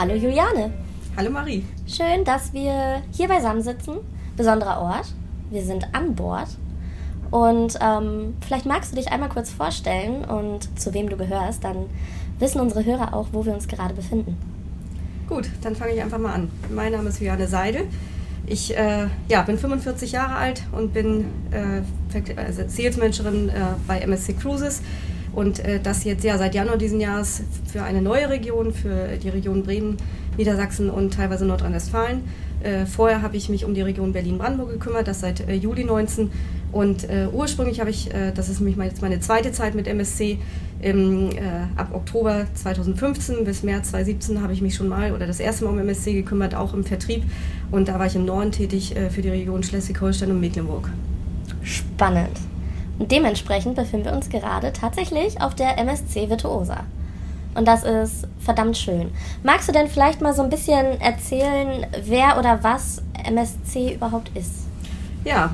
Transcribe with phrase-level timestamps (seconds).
[0.00, 0.70] Hallo Juliane.
[1.16, 1.64] Hallo Marie.
[1.88, 3.96] Schön, dass wir hier beisammen sitzen.
[4.36, 5.06] Besonderer Ort.
[5.50, 6.46] Wir sind an Bord.
[7.32, 11.64] Und ähm, vielleicht magst du dich einmal kurz vorstellen und zu wem du gehörst.
[11.64, 11.86] Dann
[12.38, 14.36] wissen unsere Hörer auch, wo wir uns gerade befinden.
[15.28, 16.50] Gut, dann fange ich einfach mal an.
[16.72, 17.88] Mein Name ist Juliane Seidel.
[18.46, 21.82] Ich äh, ja, bin 45 Jahre alt und bin äh,
[22.36, 23.52] also Salesmanagerin äh,
[23.88, 24.80] bei MSC Cruises
[25.38, 29.28] und äh, das jetzt ja seit Januar diesen Jahres für eine neue Region, für die
[29.28, 29.96] Region Bremen,
[30.36, 32.22] Niedersachsen und teilweise Nordrhein-Westfalen.
[32.60, 36.32] Äh, vorher habe ich mich um die Region Berlin-Brandenburg gekümmert, das seit äh, Juli 19.
[36.72, 40.38] Und äh, ursprünglich habe ich, äh, das ist nämlich jetzt meine zweite Zeit mit MSC,
[40.80, 41.36] im, äh,
[41.76, 45.70] ab Oktober 2015 bis März 2017 habe ich mich schon mal oder das erste Mal
[45.70, 47.22] um MSC gekümmert, auch im Vertrieb.
[47.70, 50.90] Und da war ich im Norden tätig äh, für die Region Schleswig-Holstein und Mecklenburg.
[51.62, 52.47] Spannend.
[52.98, 56.84] Dementsprechend befinden wir uns gerade tatsächlich auf der MSC Virtuosa.
[57.54, 59.10] Und das ist verdammt schön.
[59.42, 64.66] Magst du denn vielleicht mal so ein bisschen erzählen, wer oder was MSC überhaupt ist?
[65.24, 65.50] Ja,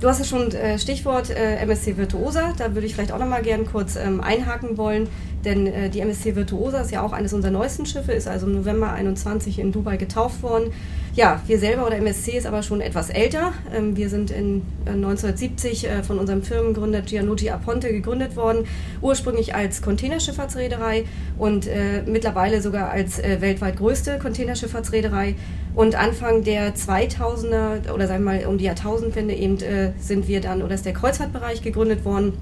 [0.00, 3.26] Du hast ja schon äh, Stichwort äh, MSC Virtuosa, da würde ich vielleicht auch noch
[3.26, 5.08] mal gerne kurz ähm, einhaken wollen,
[5.46, 8.54] denn äh, die MSC Virtuosa ist ja auch eines unserer neuesten Schiffe, ist also im
[8.54, 10.72] November 21 in Dubai getauft worden.
[11.16, 13.52] Ja, wir selber oder MSC ist aber schon etwas älter.
[13.72, 18.66] Ähm, wir sind in 1970 äh, äh, von unserem Firmengründer Gianluigi Aponte gegründet worden,
[19.00, 21.04] ursprünglich als Containerschifffahrtsreederei
[21.38, 25.36] und äh, mittlerweile sogar als weltweit größte Containerschifffahrtsreederei.
[25.76, 29.58] Und Anfang der 2000er oder sagen wir mal um die Jahrtausendwende eben
[29.98, 32.34] sind wir dann oder ist der Kreuzfahrtbereich gegründet worden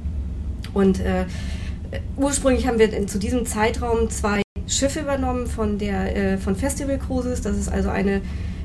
[0.75, 1.01] und
[2.17, 7.43] ursprünglich haben wir zu diesem Zeitraum zwei Schiffe übernommen von der äh, von Festival Cruises.
[7.43, 8.21] Das ist also eine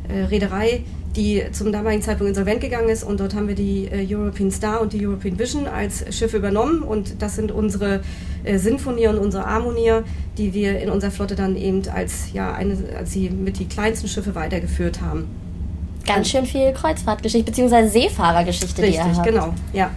[0.10, 0.84] äh, Reederei,
[1.16, 3.04] die zum damaligen Zeitpunkt insolvent gegangen ist.
[3.04, 6.84] Und dort haben wir die äh, European Star und die European Vision als Schiffe übernommen.
[6.84, 8.02] Und das sind unsere
[8.44, 10.02] äh, Sinfonie und unsere Harmonie,
[10.38, 14.08] die wir in unserer Flotte dann eben als, ja, eine, als die mit die kleinsten
[14.08, 15.28] Schiffe weitergeführt haben.
[16.06, 17.88] Ganz schön viel Kreuzfahrtgeschichte bzw.
[17.88, 19.28] Seefahrergeschichte, Richtig, die ihr habt.
[19.28, 19.92] genau, ja.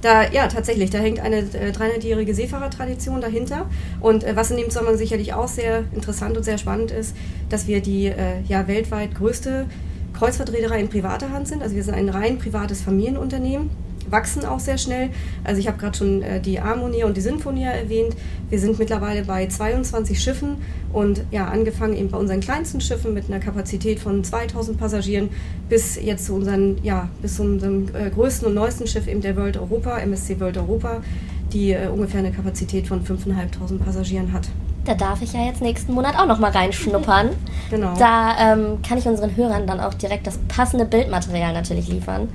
[0.00, 3.66] Da, ja, tatsächlich, da hängt eine äh, 300-jährige Seefahrertradition dahinter.
[4.00, 7.16] Und äh, was in dem Zusammenhang sicherlich auch sehr interessant und sehr spannend ist,
[7.48, 9.66] dass wir die äh, ja, weltweit größte
[10.12, 11.62] Kreuzfahrtreederei in privater Hand sind.
[11.62, 13.70] Also wir sind ein rein privates Familienunternehmen
[14.10, 15.10] wachsen auch sehr schnell.
[15.44, 18.16] Also ich habe gerade schon äh, die Harmonia und die Sinfonia erwähnt.
[18.50, 20.56] Wir sind mittlerweile bei 22 Schiffen
[20.92, 25.28] und ja, angefangen eben bei unseren kleinsten Schiffen mit einer Kapazität von 2000 Passagieren
[25.68, 29.36] bis jetzt zu unseren, ja, bis zu unserem äh, größten und neuesten Schiff eben der
[29.36, 31.02] World Europa, MSC World Europa,
[31.52, 34.48] die äh, ungefähr eine Kapazität von 5.500 Passagieren hat.
[34.88, 37.30] Da darf ich ja jetzt nächsten Monat auch noch mal reinschnuppern.
[37.70, 37.92] Genau.
[37.98, 42.30] Da ähm, kann ich unseren Hörern dann auch direkt das passende Bildmaterial natürlich liefern.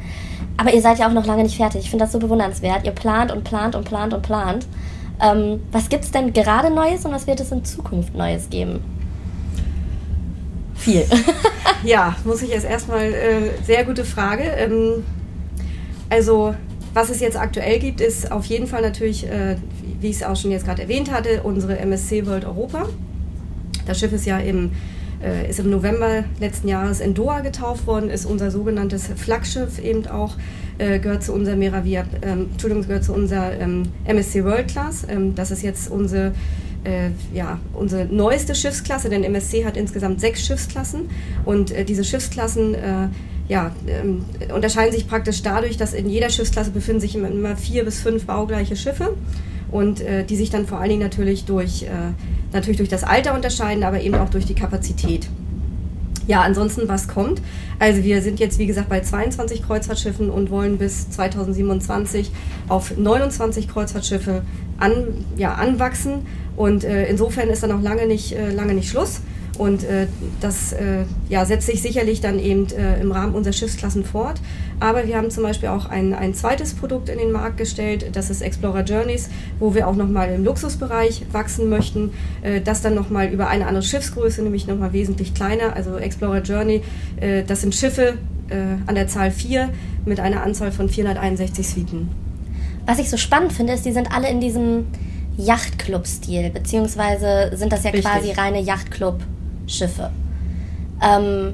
[0.58, 1.82] Aber ihr seid ja auch noch lange nicht fertig.
[1.82, 2.86] Ich finde das so bewundernswert.
[2.86, 4.68] Ihr plant und plant und plant und plant.
[5.20, 8.84] Ähm, was gibt es denn gerade Neues und was wird es in Zukunft Neues geben?
[10.76, 11.04] Viel.
[11.84, 14.44] ja, muss ich jetzt erstmal, äh, sehr gute Frage.
[14.44, 15.04] Ähm,
[16.12, 16.54] also,
[16.94, 19.56] was es jetzt aktuell gibt, ist auf jeden Fall natürlich, äh,
[20.00, 22.88] wie ich es auch schon jetzt gerade erwähnt hatte, unsere MSC World Europa.
[23.86, 24.72] Das Schiff ist ja im,
[25.24, 30.06] äh, ist im November letzten Jahres in Doha getauft worden, ist unser sogenanntes Flaggschiff eben
[30.08, 30.36] auch,
[30.78, 35.06] äh, gehört zu unserer Meravia, ähm, Entschuldigung, gehört zu unserer ähm, MSC World Class.
[35.10, 36.34] Ähm, das ist jetzt unsere
[36.84, 41.10] äh, ja, unsere neueste Schiffsklasse, denn MSC hat insgesamt sechs Schiffsklassen
[41.46, 43.08] und äh, diese Schiffsklassen äh,
[43.48, 44.24] ja, ähm,
[44.54, 48.76] unterscheiden sich praktisch dadurch, dass in jeder Schiffsklasse befinden sich immer vier bis fünf baugleiche
[48.76, 49.16] Schiffe
[49.72, 51.88] und äh, die sich dann vor allen Dingen natürlich durch, äh,
[52.54, 55.28] natürlich durch das Alter unterscheiden, aber eben auch durch die Kapazität.
[56.26, 57.42] Ja, ansonsten, was kommt?
[57.80, 62.32] Also wir sind jetzt, wie gesagt, bei 22 Kreuzfahrtschiffen und wollen bis 2027
[62.70, 64.44] auf 29 Kreuzfahrtschiffe
[64.78, 66.26] an, ja, anwachsen.
[66.56, 69.20] Und äh, insofern ist da noch lange nicht, äh, lange nicht Schluss.
[69.58, 70.08] Und äh,
[70.42, 74.42] das äh, ja, setzt sich sicherlich dann eben äh, im Rahmen unserer Schiffsklassen fort.
[74.80, 78.30] Aber wir haben zum Beispiel auch ein, ein zweites Produkt in den Markt gestellt, das
[78.32, 79.30] ist Explorer Journeys,
[79.60, 82.12] wo wir auch nochmal im Luxusbereich wachsen möchten.
[82.42, 85.76] Äh, das dann nochmal über eine andere Schiffsgröße, nämlich nochmal wesentlich kleiner.
[85.76, 86.82] Also Explorer Journey,
[87.20, 88.18] äh, das sind Schiffe
[88.50, 88.56] äh,
[88.88, 89.70] an der Zahl 4
[90.06, 92.10] mit einer Anzahl von 461 Suiten.
[92.88, 94.88] Was ich so spannend finde, ist, die sind alle in diesem
[95.38, 98.12] Yachtclub-Stil, beziehungsweise sind das ja Richtig.
[98.12, 99.22] quasi reine Yachtclub-
[99.68, 100.12] Schiffe.
[101.02, 101.54] Ähm,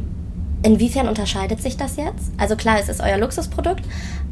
[0.63, 2.31] inwiefern unterscheidet sich das jetzt?
[2.38, 3.83] Also klar, es ist euer Luxusprodukt,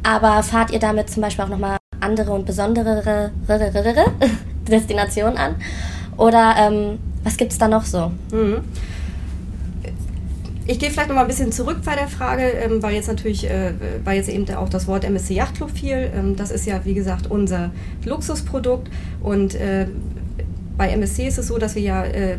[0.02, 3.32] aber fahrt ihr damit zum Beispiel auch nochmal andere und besondere
[4.68, 5.56] Destinationen an?
[6.16, 8.12] Oder ähm, was gibt es da noch so?
[8.32, 8.64] Mhm.
[10.70, 13.48] Ich gehe vielleicht noch mal ein bisschen zurück bei der Frage, ähm, weil jetzt natürlich,
[13.48, 13.72] äh,
[14.04, 16.10] weil jetzt eben auch das Wort MSC Yachtclub fiel.
[16.14, 17.70] Ähm, das ist ja, wie gesagt, unser
[18.04, 18.90] Luxusprodukt
[19.22, 19.86] und äh,
[20.78, 22.36] bei MSC ist es so, dass wir ja äh,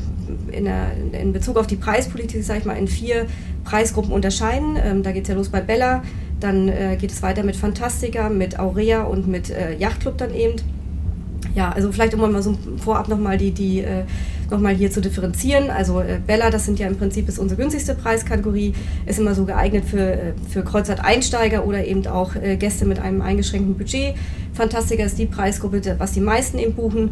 [0.51, 3.27] in, der, in Bezug auf die Preispolitik, sage ich mal, in vier
[3.65, 4.77] Preisgruppen unterscheiden.
[4.81, 6.01] Ähm, da geht es ja los bei Bella,
[6.39, 10.55] dann äh, geht es weiter mit Fantastica, mit Aurea und mit äh, Yachtclub dann eben.
[11.53, 14.03] Ja, also vielleicht um mal so vorab nochmal die, die äh,
[14.49, 15.69] nochmal hier zu differenzieren.
[15.69, 18.73] Also äh, Bella, das sind ja im Prinzip ist unsere günstigste Preiskategorie,
[19.05, 23.21] ist immer so geeignet für, äh, für Kreuzfahrt-Einsteiger oder eben auch äh, Gäste mit einem
[23.21, 24.15] eingeschränkten Budget.
[24.53, 27.11] Fantastica ist die Preisgruppe, was die meisten eben buchen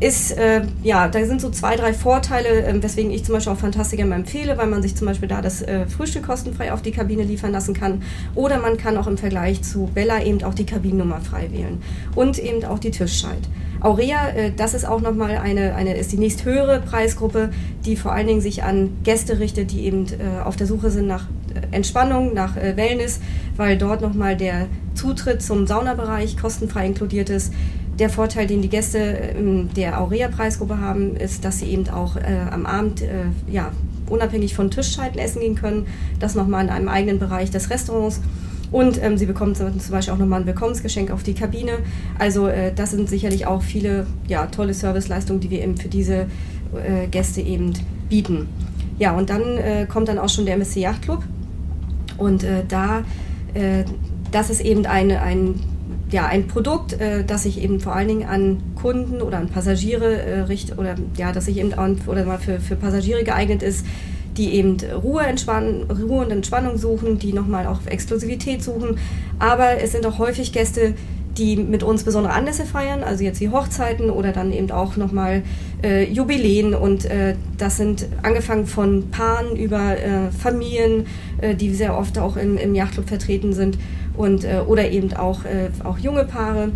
[0.00, 3.58] ist, äh, ja, da sind so zwei, drei Vorteile, äh, weswegen ich zum Beispiel auch
[3.58, 6.92] Fantastica immer empfehle, weil man sich zum Beispiel da das äh, Frühstück kostenfrei auf die
[6.92, 8.02] Kabine liefern lassen kann.
[8.34, 11.82] Oder man kann auch im Vergleich zu Bella eben auch die Kabinennummer frei wählen.
[12.14, 13.48] Und eben auch die Tischscheid.
[13.80, 17.50] Aurea, äh, das ist auch nochmal eine, eine, ist die nächsthöhere Preisgruppe,
[17.84, 21.06] die vor allen Dingen sich an Gäste richtet, die eben äh, auf der Suche sind
[21.06, 23.20] nach äh, Entspannung, nach Wellness,
[23.56, 27.52] weil dort nochmal der Zutritt zum Saunabereich kostenfrei inkludiert ist
[27.98, 32.22] der Vorteil, den die Gäste ähm, der Aurea-Preisgruppe haben, ist, dass sie eben auch äh,
[32.50, 33.72] am Abend äh, ja,
[34.08, 35.86] unabhängig von Tischzeiten essen gehen können.
[36.20, 38.20] Das nochmal in einem eigenen Bereich des Restaurants.
[38.72, 41.78] Und ähm, sie bekommen zum Beispiel auch nochmal ein Willkommensgeschenk auf die Kabine.
[42.18, 46.26] Also äh, das sind sicherlich auch viele ja, tolle Serviceleistungen, die wir eben für diese
[46.74, 47.72] äh, Gäste eben
[48.08, 48.48] bieten.
[48.98, 51.22] Ja, und dann äh, kommt dann auch schon der MSC Yacht Club.
[52.18, 53.04] Und äh, da,
[54.32, 55.54] das ist eben eine, ein
[56.10, 60.22] ja, ein Produkt, äh, das sich eben vor allen Dingen an Kunden oder an Passagiere
[60.22, 63.84] äh, richtet oder ja, das sich eben an, oder mal für, für Passagiere geeignet ist,
[64.36, 68.98] die eben Ruhe, Ruhe und Entspannung suchen, die nochmal auch Exklusivität suchen.
[69.38, 70.94] Aber es sind auch häufig Gäste,
[71.38, 75.42] die mit uns besondere Anlässe feiern, also jetzt wie Hochzeiten oder dann eben auch nochmal
[75.82, 81.06] äh, Jubiläen und äh, das sind angefangen von Paaren über äh, Familien,
[81.40, 83.78] äh, die sehr oft auch im, im Yachtclub vertreten sind
[84.16, 86.70] und, äh, oder eben auch, äh, auch junge Paare.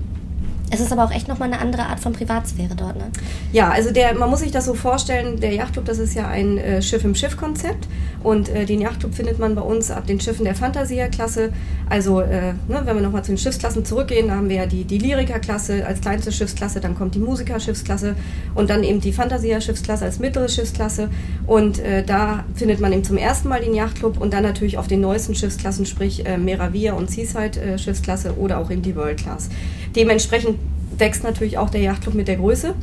[0.73, 3.11] Es ist aber auch echt nochmal eine andere Art von Privatsphäre dort, ne?
[3.53, 6.59] Ja, also der, man muss sich das so vorstellen, der Yachtclub, das ist ja ein
[6.59, 7.89] äh, Schiff im Schiff-Konzept
[8.23, 11.53] und äh, den Yachtclub findet man bei uns ab den Schiffen der Fantasia-Klasse.
[11.89, 14.85] Also, äh, ne, wenn wir nochmal zu den Schiffsklassen zurückgehen, da haben wir ja die,
[14.85, 18.15] die Lyriker-Klasse als kleinste Schiffsklasse, dann kommt die Musiker-Schiffsklasse
[18.55, 21.11] und dann eben die Fantasia-Schiffsklasse als mittlere Schiffsklasse
[21.49, 24.87] und äh, da findet man eben zum ersten Mal den Yachtclub und dann natürlich auf
[24.87, 29.49] den neuesten Schiffsklassen, sprich äh, Meravia und Seaside-Schiffsklasse äh, oder auch eben die World Class.
[29.97, 30.60] Dementsprechend
[31.01, 32.75] wächst natürlich auch der Yachtclub mit der Größe.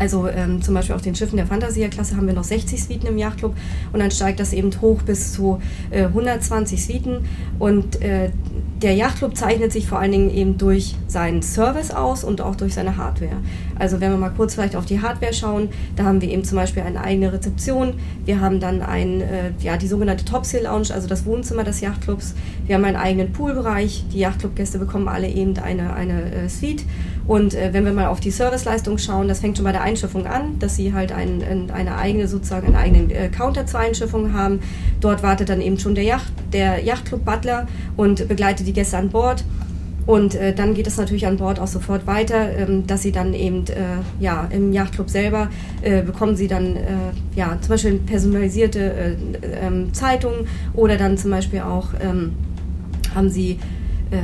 [0.00, 3.18] Also ähm, zum Beispiel auf den Schiffen der Fantasia-Klasse haben wir noch 60 Suiten im
[3.18, 3.54] Yachtclub
[3.92, 5.60] und dann steigt das eben hoch bis zu
[5.90, 7.26] äh, 120 Suiten.
[7.58, 8.30] Und äh,
[8.80, 12.72] der Yachtclub zeichnet sich vor allen Dingen eben durch seinen Service aus und auch durch
[12.72, 13.36] seine Hardware.
[13.80, 16.56] Also wenn wir mal kurz vielleicht auf die Hardware schauen, da haben wir eben zum
[16.56, 17.94] Beispiel eine eigene Rezeption.
[18.24, 22.34] Wir haben dann ein, äh, ja, die sogenannte Topsail Lounge, also das Wohnzimmer des Yachtclubs.
[22.66, 24.04] Wir haben einen eigenen Poolbereich.
[24.12, 26.84] Die Yachtclub-Gäste bekommen alle eben eine, eine äh, Suite.
[27.26, 30.26] Und äh, wenn wir mal auf die Serviceleistung schauen, das fängt schon bei der Einschiffung
[30.26, 34.60] an, dass sie halt ein, eine eigene sozusagen einen eigenen äh, Counter zur Einschiffung haben.
[35.00, 37.66] Dort wartet dann eben schon der Yacht, der Yachtclub Butler
[37.96, 39.44] und begleitet die Gäste an Bord.
[40.10, 43.32] Und äh, dann geht es natürlich an Bord auch sofort weiter, ähm, dass sie dann
[43.32, 45.50] eben äh, ja, im Yachtclub selber
[45.82, 46.80] äh, bekommen sie dann äh,
[47.36, 49.16] ja, zum Beispiel personalisierte äh,
[49.64, 52.32] ähm, Zeitungen oder dann zum Beispiel auch ähm,
[53.14, 53.60] haben sie
[54.10, 54.16] äh,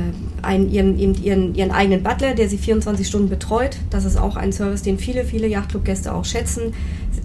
[0.43, 3.77] einen, ihren, ihren, ihren eigenen Butler, der sie 24 Stunden betreut.
[3.89, 6.73] Das ist auch ein Service, den viele, viele Yachtclub-Gäste auch schätzen.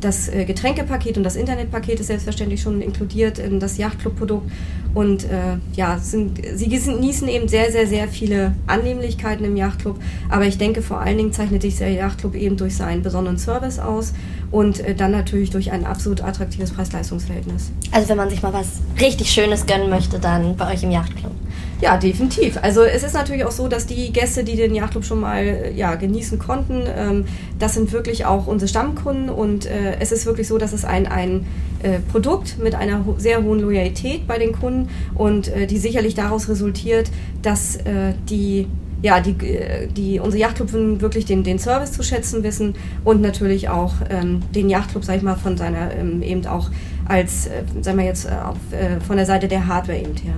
[0.01, 4.51] Das äh, Getränkepaket und das Internetpaket ist selbstverständlich schon inkludiert in das Yachtclub-Produkt.
[4.95, 9.99] Und äh, ja, sind, sie genießen eben sehr, sehr, sehr viele Annehmlichkeiten im Yachtclub.
[10.29, 13.79] Aber ich denke, vor allen Dingen zeichnet sich der Yachtclub eben durch seinen besonderen Service
[13.79, 14.13] aus
[14.51, 17.71] und äh, dann natürlich durch ein absolut attraktives Preis-Leistungs-Verhältnis.
[17.91, 21.33] Also wenn man sich mal was richtig Schönes gönnen möchte, dann bei euch im Yachtclub.
[21.83, 22.59] Ja, definitiv.
[22.63, 25.97] Also es ist natürlich auch so, dass die Gäste, die den Yachtclub schon mal ja,
[25.97, 27.25] genießen konnten, ähm,
[27.59, 31.09] das sind wirklich auch unsere Stammkunden und äh, es ist wirklich so, dass es ein,
[31.09, 31.45] ein
[31.83, 36.15] äh, Produkt mit einer ho sehr hohen Loyalität bei den Kunden und äh, die sicherlich
[36.15, 37.11] daraus resultiert,
[37.43, 38.69] dass äh, die
[39.03, 43.69] ja, die, äh, die, unsere Yachtclub wirklich den, den Service zu schätzen wissen und natürlich
[43.69, 46.71] auch ähm, den Yachtclub, sag ich mal, von seiner ähm, eben auch
[47.09, 50.35] als, äh, sagen wir jetzt, auf, äh, von der Seite der Hardware eben her.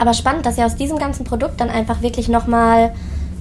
[0.00, 2.94] Aber spannend, dass ihr aus diesem ganzen Produkt dann einfach wirklich nochmal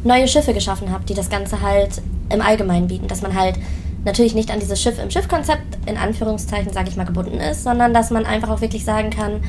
[0.03, 3.07] neue Schiffe geschaffen habt, die das Ganze halt im Allgemeinen bieten.
[3.07, 3.55] Dass man halt
[4.03, 7.93] natürlich nicht an dieses Schiff im Schiff-Konzept in Anführungszeichen, sage ich mal, gebunden ist, sondern
[7.93, 9.39] dass man einfach auch wirklich sagen kann,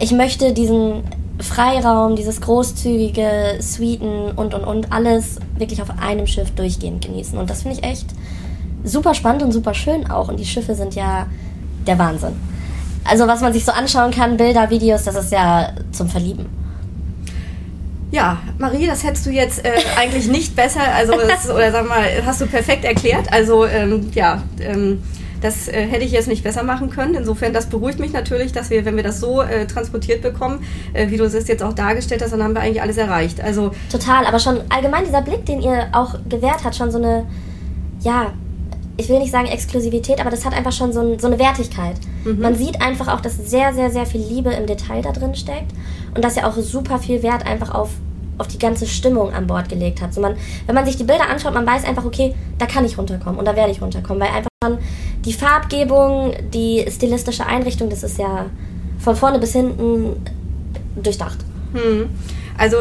[0.00, 1.04] ich möchte diesen
[1.38, 7.38] Freiraum, dieses großzügige, Suiten und und und alles wirklich auf einem Schiff durchgehend genießen.
[7.38, 8.06] Und das finde ich echt
[8.82, 10.26] super spannend und super schön auch.
[10.26, 11.26] Und die Schiffe sind ja
[11.86, 12.32] der Wahnsinn.
[13.04, 16.46] Also was man sich so anschauen kann, Bilder, Videos, das ist ja zum Verlieben.
[18.10, 22.04] Ja, Marie, das hättest du jetzt äh, eigentlich nicht besser, also das, oder sag mal,
[22.26, 23.32] hast du perfekt erklärt.
[23.32, 25.02] Also ähm, ja, ähm,
[25.40, 27.14] Das äh, hätte ich jetzt nicht besser machen können.
[27.16, 31.10] Insofern, das beruhigt mich natürlich, dass wir, wenn wir das so äh, transportiert bekommen, äh,
[31.10, 33.40] wie du es jetzt auch dargestellt hast, dann haben wir eigentlich alles erreicht.
[33.40, 37.26] Also Total, aber schon allgemein dieser Blick, den ihr auch gewährt hat, schon so eine,
[38.02, 38.32] ja,
[39.02, 41.96] ich will nicht sagen Exklusivität, aber das hat einfach schon so, ein, so eine Wertigkeit.
[42.24, 42.38] Mhm.
[42.38, 45.72] Man sieht einfach auch, dass sehr, sehr, sehr viel Liebe im Detail da drin steckt
[46.14, 47.90] und dass er auch super viel Wert einfach auf,
[48.38, 50.14] auf die ganze Stimmung an Bord gelegt hat.
[50.14, 52.96] So man, wenn man sich die Bilder anschaut, man weiß einfach, okay, da kann ich
[52.96, 54.78] runterkommen und da werde ich runterkommen, weil einfach schon
[55.24, 58.46] die Farbgebung, die stilistische Einrichtung, das ist ja
[59.00, 60.14] von vorne bis hinten
[60.94, 61.38] durchdacht.
[61.72, 62.08] Mhm.
[62.56, 62.76] Also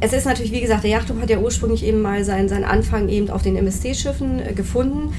[0.00, 3.08] es ist natürlich, wie gesagt, der Yachtclub hat ja ursprünglich eben mal seinen, seinen Anfang
[3.08, 5.12] eben auf den MSC-Schiffen äh, gefunden.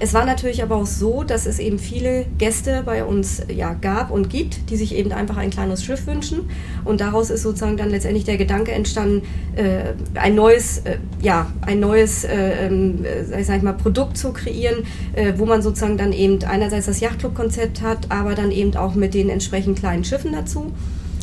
[0.00, 4.10] Es war natürlich aber auch so, dass es eben viele Gäste bei uns ja, gab
[4.10, 6.50] und gibt, die sich eben einfach ein kleines Schiff wünschen.
[6.84, 9.22] Und daraus ist sozusagen dann letztendlich der Gedanke entstanden,
[9.54, 14.32] äh, ein neues, äh, ja, ein neues, äh, ähm, äh, sag ich mal, Produkt zu
[14.32, 18.94] kreieren, äh, wo man sozusagen dann eben einerseits das Yachtclub-Konzept hat, aber dann eben auch
[18.96, 20.72] mit den entsprechend kleinen Schiffen dazu.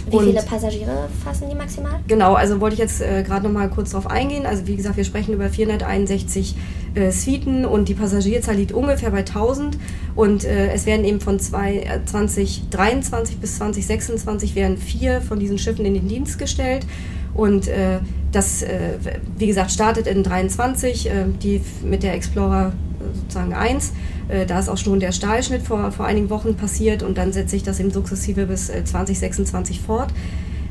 [0.08, 2.00] Wie und viele Passagiere fassen die maximal?
[2.08, 4.46] Genau, also wollte ich jetzt äh, gerade noch mal kurz darauf eingehen.
[4.46, 6.56] Also wie gesagt, wir sprechen über 461
[6.96, 9.77] äh, Suiten und die Passagierzahl liegt ungefähr bei 1000
[10.15, 15.58] und äh, es werden eben von zwei, 2023 äh, bis 2026 werden vier von diesen
[15.58, 16.86] Schiffen in den Dienst gestellt
[17.34, 18.00] und äh,
[18.32, 18.94] das, äh,
[19.38, 21.10] wie gesagt, startet in 23,
[21.41, 22.74] die mit der Explorer
[23.13, 23.94] sozusagen 1
[24.29, 27.50] äh, da ist auch schon der Stahlschnitt vor, vor einigen Wochen passiert und dann setzt
[27.50, 30.13] sich das eben sukzessive bis 2026 äh, fort.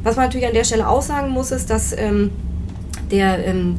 [0.03, 2.31] Was man natürlich an der Stelle auch sagen muss, ist, dass ähm,
[3.11, 3.77] der ähm,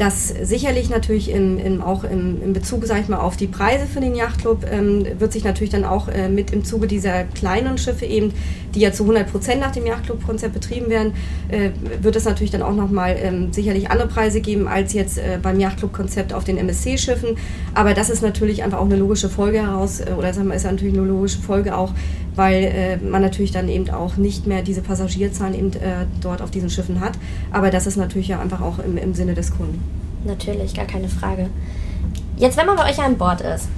[0.00, 3.86] das sicherlich natürlich im, im, auch im, im Bezug, sag ich mal, auf die Preise
[3.86, 7.76] für den Yachtclub ähm, wird sich natürlich dann auch äh, mit im Zuge dieser kleinen
[7.76, 8.32] Schiffe eben,
[8.74, 11.12] die ja zu 100 Prozent nach dem Yachtclub-Konzept betrieben werden,
[11.48, 15.38] äh, wird es natürlich dann auch nochmal ähm, sicherlich andere Preise geben als jetzt äh,
[15.42, 17.36] beim Yachtclub-Konzept auf den MSC-Schiffen.
[17.74, 20.64] Aber das ist natürlich einfach auch eine logische Folge heraus, äh, oder sagen wir, ist
[20.64, 21.92] natürlich eine logische Folge auch,
[22.36, 26.50] weil äh, man natürlich dann eben auch nicht mehr diese Passagierzahlen eben äh, dort auf
[26.50, 27.12] diesen Schiffen hat.
[27.50, 29.89] Aber das ist natürlich ja einfach auch im, im Sinne des Kunden.
[30.24, 31.48] Natürlich, gar keine Frage.
[32.36, 33.68] Jetzt, wenn man bei euch an Bord ist,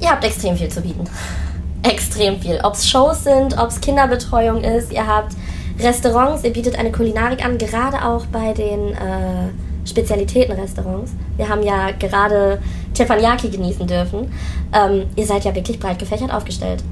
[0.00, 1.04] ihr habt extrem viel zu bieten.
[1.82, 2.60] Extrem viel.
[2.62, 5.34] Ob es Shows sind, ob es Kinderbetreuung ist, ihr habt
[5.80, 9.48] Restaurants, ihr bietet eine Kulinarik an, gerade auch bei den äh,
[9.84, 11.12] Spezialitätenrestaurants.
[11.36, 12.60] Wir haben ja gerade
[12.94, 14.32] Teppanyaki genießen dürfen.
[14.72, 16.84] Ähm, ihr seid ja wirklich breit gefächert aufgestellt.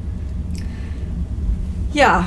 [1.93, 2.25] Ja,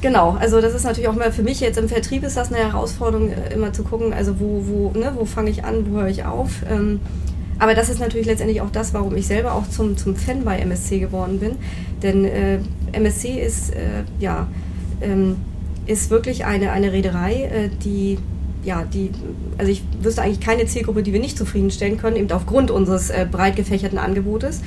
[0.00, 0.36] genau.
[0.38, 3.30] Also das ist natürlich auch immer für mich jetzt im Vertrieb ist das eine Herausforderung,
[3.30, 6.24] äh, immer zu gucken, also wo, wo, ne, wo fange ich an, wo höre ich
[6.24, 6.50] auf.
[6.70, 7.00] Ähm,
[7.58, 10.58] aber das ist natürlich letztendlich auch das, warum ich selber auch zum, zum Fan bei
[10.58, 11.56] MSC geworden bin.
[12.02, 12.58] Denn äh,
[12.92, 14.46] MSC ist, äh, ja,
[15.00, 15.36] ähm,
[15.86, 18.18] ist wirklich eine, eine Reederei, äh, die
[18.64, 19.10] ja, die,
[19.56, 23.26] also ich wüsste eigentlich keine Zielgruppe, die wir nicht zufriedenstellen können, eben aufgrund unseres äh,
[23.30, 24.60] breit gefächerten Angebotes.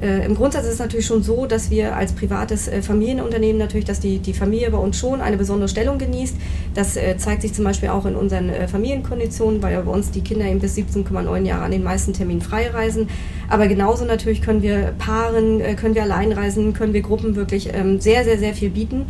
[0.00, 3.86] Äh, Im Grundsatz ist es natürlich schon so, dass wir als privates äh, Familienunternehmen natürlich,
[3.86, 6.36] dass die, die Familie bei uns schon eine besondere Stellung genießt.
[6.74, 10.20] Das äh, zeigt sich zum Beispiel auch in unseren äh, Familienkonditionen, weil bei uns die
[10.20, 13.08] Kinder eben bis 17,9 Jahre an den meisten Terminen frei reisen.
[13.48, 17.70] Aber genauso natürlich können wir Paaren, äh, können wir allein reisen, können wir Gruppen wirklich
[17.72, 19.06] ähm, sehr, sehr, sehr viel bieten.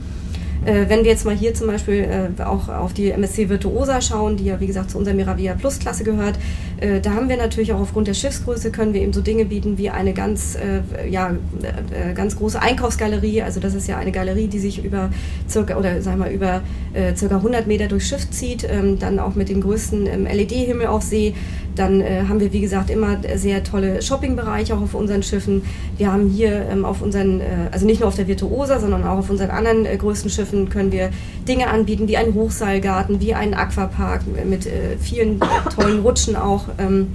[0.65, 2.09] Äh, wenn wir jetzt mal hier zum Beispiel
[2.45, 6.05] auch auf die MSC Virtuosa schauen, die ja wie gesagt zu unserer Miravia Plus Klasse
[6.05, 6.39] gehört,
[6.81, 9.79] äh, da haben wir natürlich auch aufgrund der Schiffsgröße können wir eben so Dinge bieten
[9.79, 13.43] wie eine ganz, äh, ja, äh, ganz große Einkaufsgalerie.
[13.43, 15.11] Also das ist ja eine Galerie, die sich über
[15.49, 19.35] circa oder sagen wir über äh, circa 100 Meter durchs Schiff zieht, ähm, dann auch
[19.35, 21.35] mit den größten ähm, LED-Himmel auf See.
[21.75, 25.63] Dann äh, haben wir, wie gesagt, immer sehr tolle Shoppingbereiche auch auf unseren Schiffen.
[25.99, 29.19] Wir haben hier ähm, auf unseren, äh, also nicht nur auf der Virtuosa, sondern auch
[29.19, 31.11] auf unseren anderen größten Schiffen können wir
[31.47, 34.69] Dinge anbieten, wie einen Hochseilgarten, wie einen Aquapark mit
[35.01, 35.41] vielen
[35.75, 36.66] tollen Rutschen auch.
[36.79, 37.09] Ähm,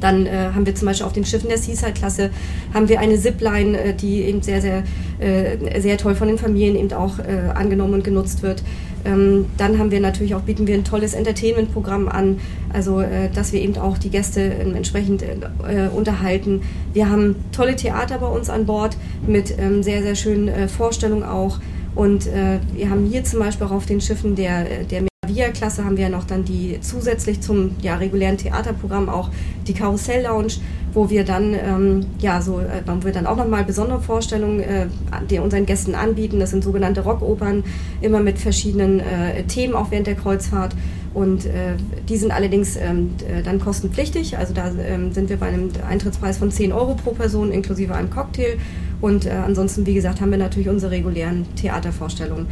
[0.00, 2.30] dann äh, haben wir zum Beispiel auf den Schiffen der Seaside-Klasse
[2.74, 4.82] haben wir eine Zipline, äh, die eben sehr, sehr,
[5.18, 8.62] äh, sehr toll von den Familien eben auch äh, angenommen und genutzt wird.
[9.04, 12.40] Ähm, dann haben wir natürlich auch, bieten wir ein tolles Entertainment-Programm an,
[12.72, 16.62] also äh, dass wir eben auch die Gäste entsprechend äh, unterhalten.
[16.92, 21.58] Wir haben tolle Theater bei uns an Bord mit ähm, sehr, sehr schönen Vorstellungen auch.
[21.94, 25.04] Und wir haben hier zum Beispiel auch auf den Schiffen der, der
[25.36, 29.30] Via-Klasse haben wir ja noch dann die zusätzlich zum ja, regulären Theaterprogramm auch
[29.66, 30.54] die Karussell Lounge,
[30.94, 35.38] wo wir dann ähm, ja so, äh, wo wir dann auch nochmal besondere Vorstellungen äh,
[35.38, 36.40] unseren Gästen anbieten.
[36.40, 37.64] Das sind sogenannte Rockopern,
[38.00, 40.74] immer mit verschiedenen äh, Themen auch während der Kreuzfahrt.
[41.12, 41.74] Und äh,
[42.08, 44.38] die sind allerdings ähm, äh, dann kostenpflichtig.
[44.38, 48.10] Also da ähm, sind wir bei einem Eintrittspreis von 10 Euro pro Person inklusive einem
[48.10, 48.56] Cocktail.
[49.02, 52.46] Und äh, ansonsten, wie gesagt, haben wir natürlich unsere regulären Theatervorstellungen.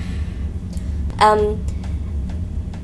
[1.23, 1.59] Ähm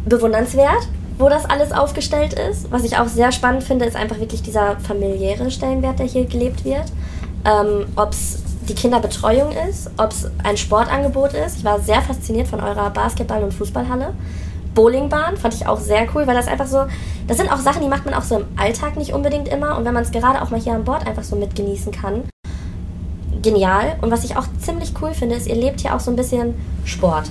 [0.06, 0.88] bewundernswert,
[1.18, 2.70] wo das alles aufgestellt ist.
[2.72, 6.64] Was ich auch sehr spannend finde, ist einfach wirklich dieser familiäre Stellenwert, der hier gelebt
[6.64, 6.90] wird.
[7.44, 11.58] ähm, ob es die Kinderbetreuung ist, ob es ein Sportangebot ist.
[11.58, 14.12] Ich war sehr fasziniert von eurer Basketball- und Fußballhalle.
[14.74, 16.84] Bowlingbahn fand ich auch sehr cool, weil das einfach so,
[17.26, 19.84] das sind auch Sachen, die macht man auch so im Alltag nicht unbedingt immer und
[19.84, 22.22] wenn man es gerade auch mal hier an Bord einfach so mitgenießen kann,
[23.42, 23.96] genial.
[24.00, 26.54] Und was ich auch ziemlich cool finde, ist, ihr lebt hier auch so ein bisschen
[26.84, 27.30] Sport.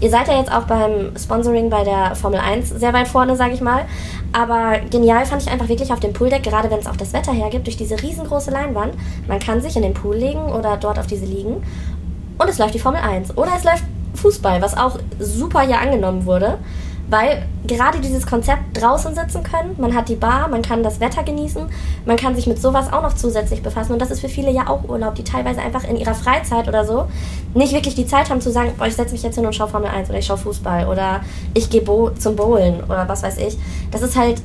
[0.00, 3.54] Ihr seid ja jetzt auch beim Sponsoring bei der Formel 1 sehr weit vorne, sage
[3.54, 3.84] ich mal.
[4.32, 7.32] Aber genial fand ich einfach wirklich auf dem Pooldeck, gerade wenn es auch das Wetter
[7.32, 8.94] hergibt, durch diese riesengroße Leinwand.
[9.26, 11.64] Man kann sich in den Pool legen oder dort auf diese liegen.
[12.38, 13.36] Und es läuft die Formel 1.
[13.36, 13.82] Oder es läuft
[14.14, 16.58] Fußball, was auch super hier angenommen wurde.
[17.10, 21.22] Weil gerade dieses Konzept draußen sitzen können, man hat die Bar, man kann das Wetter
[21.22, 21.62] genießen,
[22.04, 23.92] man kann sich mit sowas auch noch zusätzlich befassen.
[23.94, 26.84] Und das ist für viele ja auch Urlaub, die teilweise einfach in ihrer Freizeit oder
[26.84, 27.06] so
[27.54, 29.68] nicht wirklich die Zeit haben zu sagen, boah, ich setze mich jetzt hin und schaue
[29.68, 31.20] Formel 1 oder ich schaue Fußball oder
[31.54, 33.58] ich gehe Bo zum Bowlen oder was weiß ich.
[33.90, 34.42] Das ist halt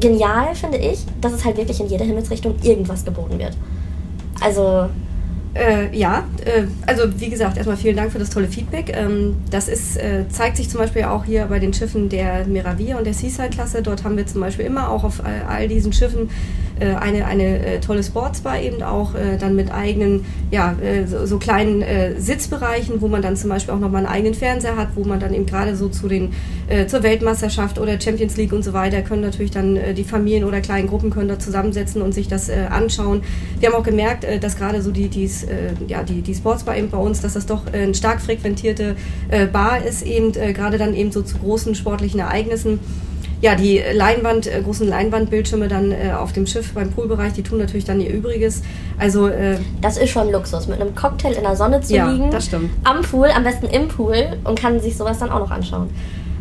[0.00, 3.56] genial, finde ich, dass es halt wirklich in jede Himmelsrichtung irgendwas geboten wird.
[4.40, 4.88] Also
[5.54, 8.96] äh, ja, äh, also wie gesagt, erstmal vielen Dank für das tolle Feedback.
[8.96, 12.96] Ähm, das ist, äh, zeigt sich zum Beispiel auch hier bei den Schiffen der Miravia
[12.96, 13.82] und der Seaside-Klasse.
[13.82, 17.66] Dort haben wir zum Beispiel immer auch auf all, all diesen Schiffen äh, eine, eine
[17.66, 20.76] äh, tolle Sportsbar eben auch, äh, dann mit eigenen, ja,
[21.06, 21.82] so, so, kleinen
[22.18, 25.34] Sitzbereichen, wo man dann zum Beispiel auch nochmal einen eigenen Fernseher hat, wo man dann
[25.34, 26.32] eben gerade so zu den,
[26.86, 30.88] zur Weltmeisterschaft oder Champions League und so weiter, können natürlich dann die Familien oder kleinen
[30.88, 33.22] Gruppen können da zusammensetzen und sich das anschauen.
[33.58, 35.28] Wir haben auch gemerkt, dass gerade so die, die,
[35.88, 38.96] ja, die, die Sportsbar eben bei uns, dass das doch eine stark frequentierte
[39.52, 42.78] Bar ist, eben gerade dann eben so zu großen sportlichen Ereignissen
[43.42, 47.58] ja, die Leinwand, äh, großen Leinwandbildschirme dann äh, auf dem Schiff beim Poolbereich, die tun
[47.58, 48.62] natürlich dann ihr Übriges.
[48.98, 52.30] Also äh, das ist schon Luxus, mit einem Cocktail in der Sonne zu ja, liegen,
[52.30, 52.70] das stimmt.
[52.84, 55.90] am Pool, am besten im Pool und kann sich sowas dann auch noch anschauen.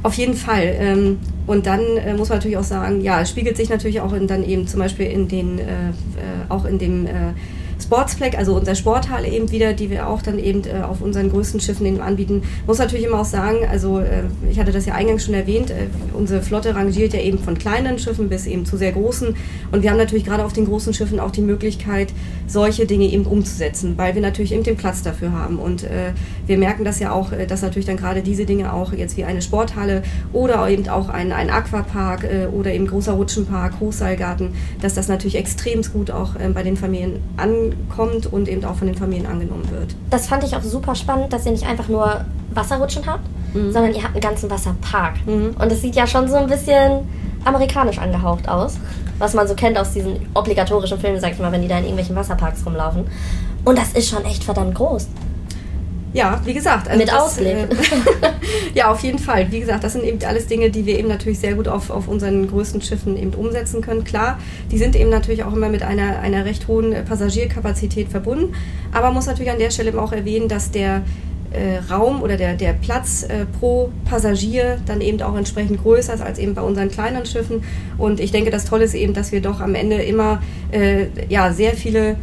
[0.04, 0.76] Auf jeden Fall.
[0.80, 4.14] Ähm, und dann äh, muss man natürlich auch sagen, ja, es spiegelt sich natürlich auch
[4.14, 5.64] in, dann eben zum Beispiel in den, äh, äh,
[6.50, 7.08] auch in dem
[7.92, 11.60] Sportspleck, also unser Sporthalle eben wieder, die wir auch dann eben äh, auf unseren größten
[11.60, 12.44] Schiffen eben anbieten.
[12.66, 15.88] Muss natürlich immer auch sagen, also äh, ich hatte das ja eingangs schon erwähnt, äh,
[16.14, 19.36] unsere Flotte rangiert ja eben von kleinen Schiffen bis eben zu sehr großen.
[19.74, 22.14] Und wir haben natürlich gerade auf den großen Schiffen auch die Möglichkeit,
[22.48, 25.60] solche Dinge eben umzusetzen, weil wir natürlich eben den Platz dafür haben.
[25.60, 26.14] Und äh,
[26.48, 29.26] wir merken das ja auch, äh, dass natürlich dann gerade diese Dinge auch jetzt wie
[29.26, 35.10] eine Sporthalle oder eben auch ein, ein Aquapark oder eben großer Rutschenpark, Hochseilgarten, dass das
[35.10, 39.26] natürlich extrem gut auch bei den Familien ankommt kommt und eben auch von den Familien
[39.26, 39.96] angenommen wird.
[40.10, 43.72] Das fand ich auch super spannend, dass ihr nicht einfach nur Wasserrutschen habt, mhm.
[43.72, 45.16] sondern ihr habt einen ganzen Wasserpark.
[45.26, 45.56] Mhm.
[45.60, 47.08] Und es sieht ja schon so ein bisschen
[47.46, 48.78] amerikanisch angehaucht aus,
[49.20, 51.84] was man so kennt aus diesen obligatorischen Filmen, sag ich mal, wenn die da in
[51.84, 53.06] irgendwelchen Wasserparks rumlaufen.
[53.66, 55.08] Und das ist schon echt verdammt groß.
[56.14, 56.88] Ja, wie gesagt.
[56.88, 57.54] Also Mit das, Ausblick.
[57.54, 57.68] Äh,
[58.74, 59.52] ja, auf jeden Fall.
[59.52, 62.08] Wie gesagt, das sind eben alles Dinge, die wir eben natürlich sehr gut auf, auf
[62.08, 64.04] unseren größten Schiffen eben umsetzen können.
[64.04, 64.40] Klar,
[64.72, 68.54] die sind eben natürlich auch immer mit einer, einer recht hohen Passagierkapazität verbunden.
[68.92, 71.04] Aber man muss natürlich an der Stelle eben auch erwähnen, dass der
[71.52, 76.22] äh, Raum oder der, der Platz äh, pro Passagier dann eben auch entsprechend größer ist
[76.22, 77.64] als eben bei unseren kleineren Schiffen.
[77.98, 81.52] Und ich denke, das Tolle ist eben, dass wir doch am Ende immer äh, ja,
[81.54, 82.16] sehr viele äh,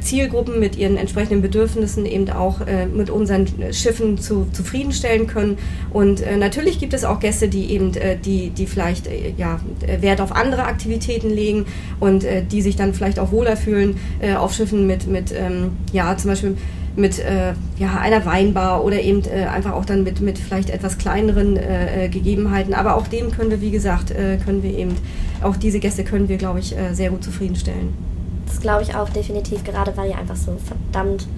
[0.00, 5.58] Zielgruppen mit ihren entsprechenden Bedürfnissen eben auch äh, mit unseren Schiffen zu, zufriedenstellen können.
[5.92, 9.60] Und äh, natürlich gibt es auch Gäste, die eben, äh, die, die vielleicht äh, ja,
[10.00, 11.64] Wert auf andere Aktivitäten legen
[11.98, 13.96] und äh, die sich dann vielleicht auch wohler fühlen
[14.36, 16.56] auf Schiffen mit, mit ähm, ja, zum Beispiel
[16.96, 20.98] mit äh, ja, einer Weinbar oder eben äh, einfach auch dann mit, mit vielleicht etwas
[20.98, 22.74] kleineren äh, Gegebenheiten.
[22.74, 24.12] Aber auch dem können wir, wie gesagt,
[24.44, 24.96] können wir eben,
[25.42, 28.19] auch diese Gäste können wir, glaube ich, sehr gut zufriedenstellen.
[28.50, 31.28] Das glaube ich auch definitiv, gerade weil ihr einfach so verdammt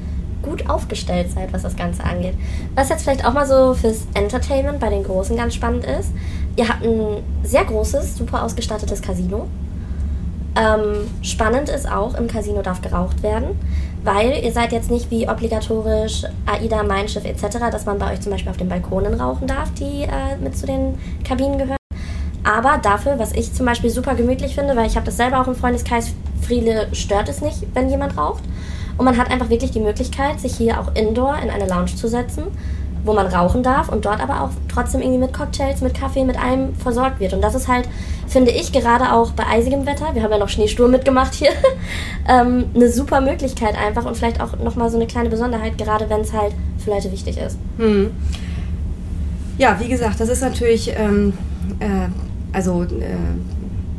[0.40, 2.35] gut aufgestellt seid, was das Ganze angeht.
[2.75, 6.11] Was jetzt vielleicht auch mal so fürs Entertainment bei den Großen ganz spannend ist,
[6.57, 9.46] ihr habt ein sehr großes, super ausgestattetes Casino.
[10.57, 13.59] Ähm, spannend ist auch, im Casino darf geraucht werden,
[14.05, 18.22] weil ihr seid jetzt nicht wie obligatorisch AIDA, Mein Schiff etc., dass man bei euch
[18.22, 21.82] zum Beispiel auf den Balkonen rauchen darf, die äh, mit zu den Kabinen gehören.
[22.45, 25.47] Aber dafür, was ich zum Beispiel super gemütlich finde, weil ich habe das selber auch
[25.47, 28.43] im Freundeskreis, Friede stört es nicht, wenn jemand raucht.
[28.99, 32.09] Und man hat einfach wirklich die Möglichkeit, sich hier auch indoor in eine Lounge zu
[32.09, 32.45] setzen,
[33.05, 36.39] wo man rauchen darf und dort aber auch trotzdem irgendwie mit Cocktails, mit Kaffee, mit
[36.39, 37.33] allem versorgt wird.
[37.33, 37.89] Und das ist halt,
[38.29, 41.51] finde ich, gerade auch bei eisigem Wetter, wir haben ja noch Schneesturm mitgemacht hier,
[42.29, 46.21] ähm, eine super Möglichkeit einfach und vielleicht auch nochmal so eine kleine Besonderheit, gerade wenn
[46.21, 47.59] es halt für Leute wichtig ist.
[47.79, 48.11] Hm.
[49.59, 51.33] Ja, wie gesagt, das ist natürlich ähm,
[51.81, 52.09] äh,
[52.53, 53.17] also äh,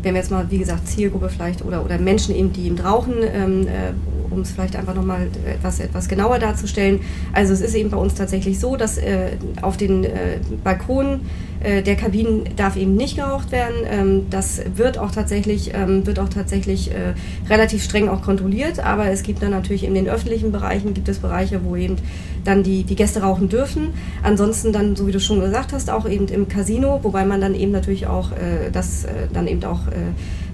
[0.02, 3.14] wenn wir jetzt mal, wie gesagt, Zielgruppe vielleicht oder, oder Menschen eben, die eben rauchen
[3.22, 3.94] ähm, äh,
[4.34, 7.00] um es vielleicht einfach nochmal etwas, etwas genauer darzustellen.
[7.32, 11.22] Also es ist eben bei uns tatsächlich so, dass äh, auf den äh, Balkonen
[11.64, 13.76] äh, der Kabinen darf eben nicht geraucht werden.
[13.90, 17.14] Ähm, das wird auch tatsächlich, ähm, wird auch tatsächlich äh,
[17.50, 21.20] relativ streng auch kontrolliert, aber es gibt dann natürlich in den öffentlichen Bereichen gibt es
[21.20, 21.96] Bereiche, wo eben
[22.44, 23.94] dann die, die Gäste rauchen dürfen.
[24.22, 27.56] Ansonsten dann, so wie du schon gesagt hast, auch eben im Casino, wobei man dann
[27.56, 29.88] eben natürlich auch äh, das äh, dann eben auch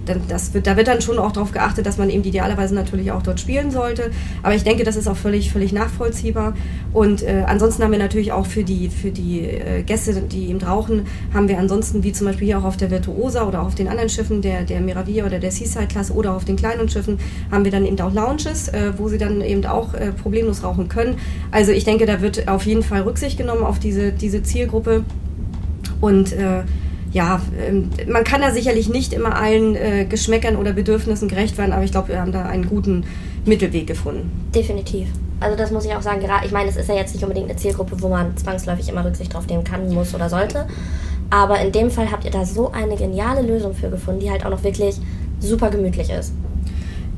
[0.04, 3.22] das wird, da wird dann schon auch darauf geachtet, dass man eben idealerweise natürlich auch
[3.22, 4.10] dort spielen sollte.
[4.42, 6.54] Aber ich denke, das ist auch völlig, völlig nachvollziehbar.
[6.92, 10.60] Und äh, ansonsten haben wir natürlich auch für die, für die äh, Gäste, die eben
[10.60, 13.88] rauchen, haben wir ansonsten, wie zum Beispiel hier auch auf der Virtuosa oder auf den
[13.88, 17.18] anderen Schiffen, der, der Miravia oder der Seaside-Klasse oder auf den kleinen Schiffen,
[17.50, 20.88] haben wir dann eben auch Lounges, äh, wo sie dann eben auch äh, problemlos rauchen
[20.88, 21.16] können.
[21.50, 25.04] Also ich denke, da wird auf jeden Fall Rücksicht genommen auf diese, diese Zielgruppe.
[26.00, 26.62] Und äh,
[27.12, 31.72] ja, ähm, man kann da sicherlich nicht immer allen äh, Geschmäckern oder Bedürfnissen gerecht werden,
[31.72, 33.04] aber ich glaube, wir haben da einen guten
[33.44, 34.30] Mittelweg gefunden.
[34.54, 35.08] Definitiv.
[35.40, 37.48] Also das muss ich auch sagen, gerade, ich meine, es ist ja jetzt nicht unbedingt
[37.48, 40.66] eine Zielgruppe, wo man zwangsläufig immer Rücksicht drauf nehmen kann, muss oder sollte.
[41.30, 44.44] Aber in dem Fall habt ihr da so eine geniale Lösung für gefunden, die halt
[44.44, 44.96] auch noch wirklich
[45.40, 46.32] super gemütlich ist.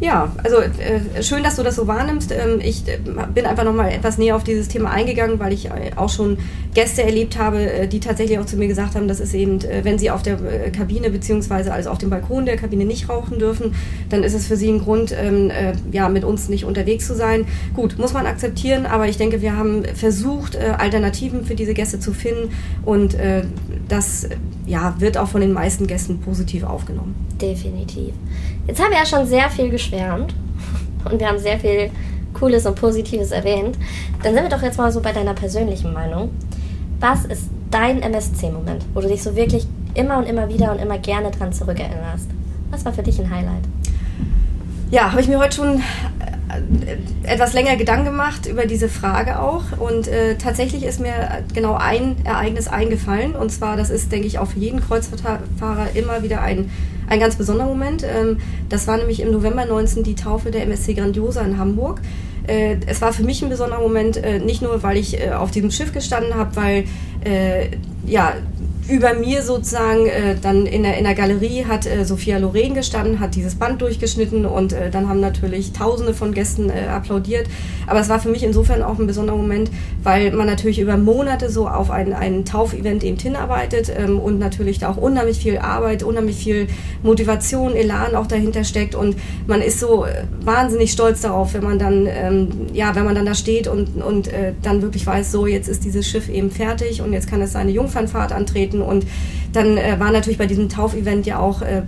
[0.03, 2.33] Ja, also äh, schön, dass du das so wahrnimmst.
[2.33, 2.99] Ähm, ich äh,
[3.33, 6.38] bin einfach nochmal etwas näher auf dieses Thema eingegangen, weil ich äh, auch schon
[6.75, 9.85] Gäste erlebt habe, äh, die tatsächlich auch zu mir gesagt haben, das ist eben, äh,
[9.85, 13.38] wenn sie auf der äh, Kabine beziehungsweise also auf dem Balkon der Kabine nicht rauchen
[13.38, 13.77] dürfen,
[14.09, 15.53] dann ist es für sie ein Grund, ähm,
[15.93, 17.45] ja, mit uns nicht unterwegs zu sein.
[17.73, 22.12] Gut, muss man akzeptieren, aber ich denke, wir haben versucht, Alternativen für diese Gäste zu
[22.12, 22.51] finden
[22.85, 23.17] und
[23.88, 24.29] das
[24.67, 27.15] ja, wird auch von den meisten Gästen positiv aufgenommen.
[27.41, 28.15] Definitiv.
[28.66, 30.35] Jetzt haben wir ja schon sehr viel geschwärmt
[31.05, 31.90] und wir haben sehr viel
[32.33, 33.77] Cooles und Positives erwähnt.
[34.22, 36.31] Dann sind wir doch jetzt mal so bei deiner persönlichen Meinung.
[37.01, 40.98] Was ist dein MSC-Moment, wo du dich so wirklich immer und immer wieder und immer
[40.98, 42.29] gerne dran zurückerinnerst?
[42.70, 43.64] Was war für dich ein Highlight?
[44.92, 45.83] Ja, habe ich mir heute schon
[47.23, 49.65] etwas länger Gedanken gemacht über diese Frage auch.
[49.79, 53.35] Und äh, tatsächlich ist mir genau ein Ereignis eingefallen.
[53.35, 56.71] Und zwar, das ist, denke ich, auch für jeden Kreuzfahrtfahrer immer wieder ein,
[57.09, 58.05] ein ganz besonderer Moment.
[58.05, 58.38] Ähm,
[58.69, 62.01] das war nämlich im November 19 die Taufe der MSC Grandiosa in Hamburg.
[62.47, 65.51] Äh, es war für mich ein besonderer Moment, äh, nicht nur, weil ich äh, auf
[65.51, 66.85] diesem Schiff gestanden habe, weil
[67.25, 67.69] äh,
[68.05, 68.35] ja,
[68.88, 73.21] über mir sozusagen äh, dann in der, in der Galerie hat äh, Sophia Loren gestanden,
[73.21, 77.47] hat dieses Band durchgeschnitten und äh, dann haben natürlich Tausende von Gästen äh, applaudiert.
[77.87, 79.71] Aber es war für mich insofern auch ein besonderer Moment,
[80.03, 84.81] weil man natürlich über Monate so auf ein, ein Taufevent eben hinarbeitet ähm, und natürlich
[84.81, 86.66] da auch unheimlich viel Arbeit, unheimlich viel
[87.05, 89.16] Motivation, Elan auch dahinter steckt und
[89.47, 93.27] man ist so äh, wahnsinnig stolz darauf, wenn man dann, ähm, ja, wenn man dann
[93.27, 97.01] da steht und, und äh, dann wirklich weiß, so jetzt ist dieses Schiff eben fertig
[97.01, 98.83] und jetzt kann es seine Jungfernfahrt antreten treten.
[98.83, 99.07] Und
[99.53, 101.83] dann äh, waren natürlich bei diesem Taufevent ja auch äh,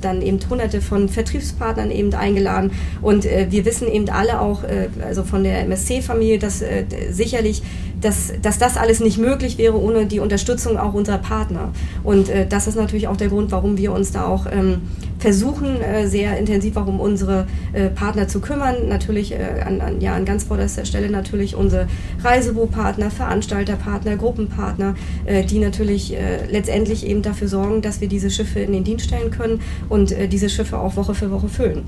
[0.00, 2.72] dann eben hunderte von Vertriebspartnern eben eingeladen.
[3.00, 7.62] Und äh, wir wissen eben alle auch, äh, also von der MSC-Familie, dass äh, sicherlich
[8.00, 11.72] dass, dass das alles nicht möglich wäre ohne die Unterstützung auch unserer Partner.
[12.04, 14.82] Und äh, das ist natürlich auch der Grund, warum wir uns da auch ähm,
[15.18, 18.88] versuchen, äh, sehr intensiv auch um unsere äh, Partner zu kümmern.
[18.88, 21.88] Natürlich äh, an, an, ja, an ganz vorderster Stelle natürlich unsere
[22.22, 28.60] Reisebüropartner, Veranstalterpartner, Gruppenpartner, äh, die natürlich äh, letztendlich eben dafür sorgen, dass wir diese Schiffe
[28.60, 31.82] in den Dienst stellen können und diese Schiffe auch Woche für Woche füllen.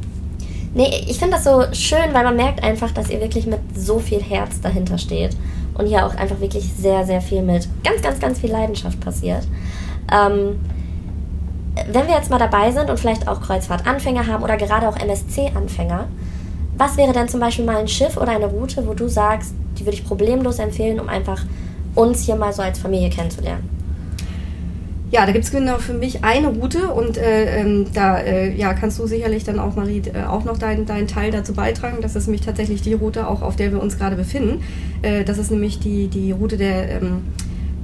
[0.74, 3.98] Nee, ich finde das so schön, weil man merkt einfach, dass ihr wirklich mit so
[3.98, 5.36] viel Herz dahinter steht
[5.78, 9.46] und hier auch einfach wirklich sehr, sehr viel mit ganz, ganz, ganz viel Leidenschaft passiert.
[10.12, 10.58] Ähm,
[11.90, 16.08] wenn wir jetzt mal dabei sind und vielleicht auch Kreuzfahrtanfänger haben oder gerade auch MSC-Anfänger,
[16.76, 19.84] was wäre denn zum Beispiel mal ein Schiff oder eine Route, wo du sagst, die
[19.86, 21.44] würde ich problemlos empfehlen, um einfach
[21.94, 23.77] uns hier mal so als Familie kennenzulernen?
[25.10, 28.74] Ja, da gibt es genau für mich eine Route und äh, ähm, da äh, ja,
[28.74, 31.98] kannst du sicherlich dann auch, Marie, äh, auch noch deinen dein Teil dazu beitragen.
[32.02, 34.62] Das ist nämlich tatsächlich die Route, auch auf der wir uns gerade befinden.
[35.00, 37.22] Äh, das ist nämlich die, die Route der, ähm,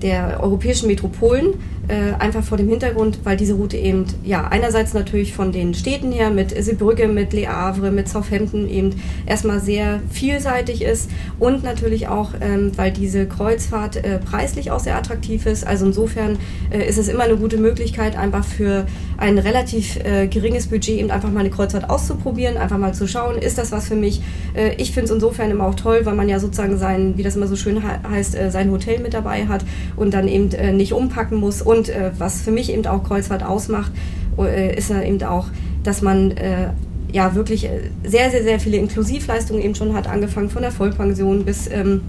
[0.02, 1.54] der europäischen Metropolen.
[1.86, 6.12] Äh, einfach vor dem Hintergrund, weil diese Route eben, ja, einerseits natürlich von den Städten
[6.12, 8.94] her mit Seebrücke, mit Le Havre, mit Southampton eben
[9.26, 14.96] erstmal sehr vielseitig ist und natürlich auch, ähm, weil diese Kreuzfahrt äh, preislich auch sehr
[14.96, 15.66] attraktiv ist.
[15.66, 16.38] Also insofern
[16.70, 18.86] äh, ist es immer eine gute Möglichkeit, einfach für
[19.18, 23.36] ein relativ äh, geringes Budget eben einfach mal eine Kreuzfahrt auszuprobieren, einfach mal zu schauen,
[23.36, 24.22] ist das was für mich?
[24.54, 27.36] Äh, ich finde es insofern immer auch toll, weil man ja sozusagen sein, wie das
[27.36, 29.66] immer so schön he heißt, sein Hotel mit dabei hat
[29.96, 33.92] und dann eben nicht umpacken muss und äh, was für mich eben auch Kreuzfahrt ausmacht,
[34.38, 35.46] äh, ist eben auch,
[35.82, 36.70] dass man äh,
[37.12, 41.44] ja wirklich äh, sehr, sehr, sehr viele Inklusivleistungen eben schon hat, angefangen von der Vollpension
[41.44, 42.02] bis ähm,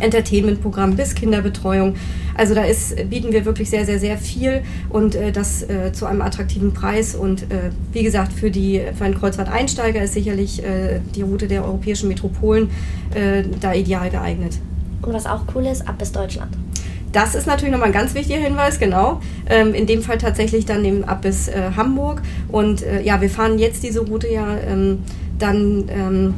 [0.00, 1.94] Entertainment-Programm bis Kinderbetreuung.
[2.36, 6.06] Also da ist, bieten wir wirklich sehr, sehr, sehr viel und äh, das äh, zu
[6.06, 7.14] einem attraktiven Preis.
[7.14, 11.64] Und äh, wie gesagt, für, die, für einen Kreuzfahrt-Einsteiger ist sicherlich äh, die Route der
[11.64, 12.70] europäischen Metropolen
[13.14, 14.58] äh, da ideal geeignet.
[15.02, 16.56] Und was auch cool ist, ab bis Deutschland.
[17.14, 19.20] Das ist natürlich nochmal ein ganz wichtiger Hinweis, genau.
[19.48, 22.20] Ähm, in dem Fall tatsächlich dann eben ab bis äh, Hamburg.
[22.48, 24.98] Und ja, wir fahren jetzt diese Route ja ähm,
[25.38, 26.34] dann ähm,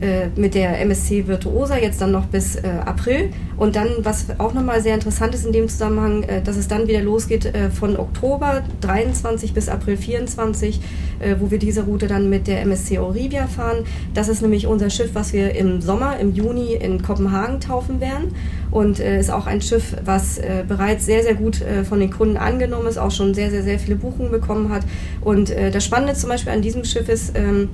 [0.00, 3.30] äh, mit der MSC Virtuosa jetzt dann noch bis äh, April.
[3.56, 6.88] Und dann, was auch nochmal sehr interessant ist in dem Zusammenhang, äh, dass es dann
[6.88, 10.80] wieder losgeht äh, von Oktober 23 bis April 24,
[11.20, 13.84] äh, wo wir diese Route dann mit der MSC Orivia fahren.
[14.14, 18.34] Das ist nämlich unser Schiff, was wir im Sommer, im Juni in Kopenhagen taufen werden.
[18.74, 22.98] Und ist auch ein Schiff, was bereits sehr, sehr gut von den Kunden angenommen ist,
[22.98, 24.82] auch schon sehr, sehr, sehr viele Buchungen bekommen hat.
[25.20, 27.68] Und das Spannende zum Beispiel an diesem Schiff ist, ähm,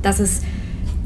[0.00, 0.40] dass es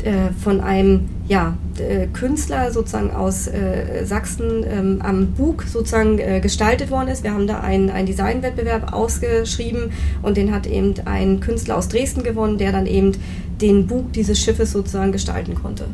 [0.04, 6.40] äh, von einem ja, äh, Künstler sozusagen aus äh, Sachsen ähm, am Bug sozusagen äh,
[6.40, 7.24] gestaltet worden ist.
[7.24, 12.22] Wir haben da einen, einen Designwettbewerb ausgeschrieben und den hat eben ein Künstler aus Dresden
[12.22, 13.12] gewonnen, der dann eben
[13.61, 15.87] den Bug dieses Schiffes sozusagen gestalten konnte.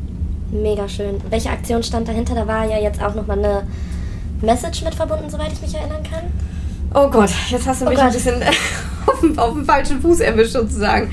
[0.54, 1.20] Mega schön.
[1.30, 2.34] Welche Aktion stand dahinter?
[2.36, 3.66] Da war ja jetzt auch nochmal eine
[4.40, 6.24] Message mit verbunden, soweit ich mich erinnern kann.
[6.94, 8.06] Oh Gott, jetzt hast du oh mich Gott.
[8.06, 8.40] ein bisschen
[9.06, 11.10] auf dem, auf dem falschen Fuß erwischt sozusagen.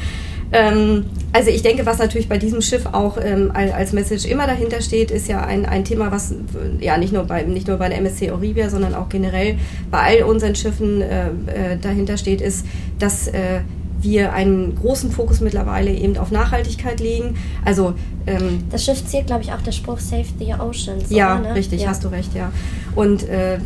[0.54, 4.82] Ähm, also ich denke, was natürlich bei diesem Schiff auch ähm, als Message immer dahinter
[4.82, 6.36] steht, ist ja ein, ein Thema, was
[6.80, 9.58] ja nicht nur bei nicht nur bei der MSC Orivia, sondern auch generell
[9.90, 12.66] bei all unseren Schiffen äh, äh, dahinter steht, ist,
[13.00, 13.62] dass äh,
[14.02, 17.36] wir einen großen Fokus mittlerweile eben auf Nachhaltigkeit legen.
[17.66, 17.94] Also
[18.28, 21.10] ähm, das Schiff zielt, glaube ich, auch der Spruch Save the Oceans.
[21.10, 21.56] Ja, oder, ne?
[21.56, 21.90] richtig, ja.
[21.90, 22.52] hast du recht, ja.
[22.96, 23.60] Und äh,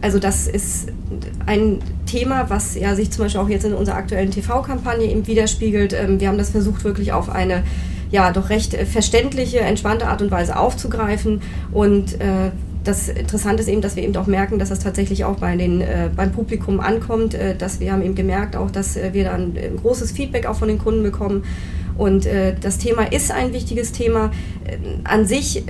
[0.00, 0.88] also das ist
[1.46, 5.92] ein Thema, was ja sich zum Beispiel auch jetzt in unserer aktuellen TV-Kampagne eben widerspiegelt.
[5.92, 7.62] Ähm, wir haben das versucht, wirklich auf eine
[8.10, 11.40] ja doch recht verständliche, entspannte Art und Weise aufzugreifen
[11.72, 12.50] und äh,
[12.84, 15.80] das Interessante ist eben, dass wir eben auch merken, dass das tatsächlich auch bei den,
[15.80, 19.56] äh, beim Publikum ankommt, äh, dass wir haben eben gemerkt auch, dass äh, wir dann
[19.56, 21.44] ein großes Feedback auch von den Kunden bekommen
[21.96, 24.30] und äh, das Thema ist ein wichtiges Thema.
[24.64, 25.62] Äh, an sich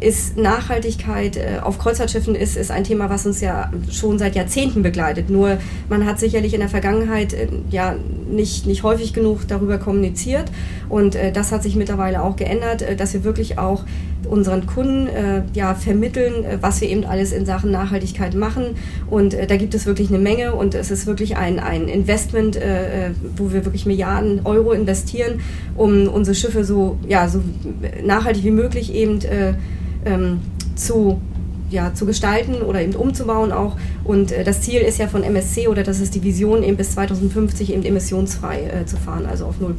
[0.00, 4.82] ist Nachhaltigkeit äh, auf Kreuzfahrtschiffen ist, ist ein Thema, was uns ja schon seit Jahrzehnten
[4.82, 5.30] begleitet.
[5.30, 7.94] Nur man hat sicherlich in der Vergangenheit äh, ja
[8.28, 10.50] nicht, nicht häufig genug darüber kommuniziert.
[10.88, 13.84] Und äh, das hat sich mittlerweile auch geändert, äh, dass wir wirklich auch
[14.26, 18.76] unseren Kunden äh, ja, vermitteln, äh, was wir eben alles in Sachen Nachhaltigkeit machen.
[19.08, 22.58] Und da gibt es wirklich eine Menge und es ist wirklich ein, ein Investment,
[23.36, 25.40] wo wir wirklich Milliarden Euro investieren,
[25.76, 27.40] um unsere Schiffe so, ja, so
[28.04, 29.20] nachhaltig wie möglich eben
[30.04, 30.40] ähm,
[30.74, 31.20] zu
[31.70, 33.76] ja, zu gestalten oder eben umzubauen auch.
[34.04, 36.92] Und äh, das Ziel ist ja von MSC oder das ist die Vision, eben bis
[36.92, 39.72] 2050 eben emissionsfrei äh, zu fahren, also auf 0%.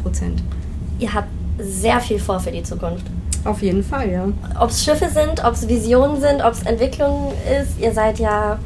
[1.00, 1.30] Ihr habt
[1.60, 3.06] sehr viel vor für die Zukunft.
[3.46, 4.28] Auf jeden Fall, ja.
[4.60, 7.32] Ob es Schiffe sind, ob es Visionen sind, ob es Entwicklung
[7.62, 8.58] ist, ihr seid ja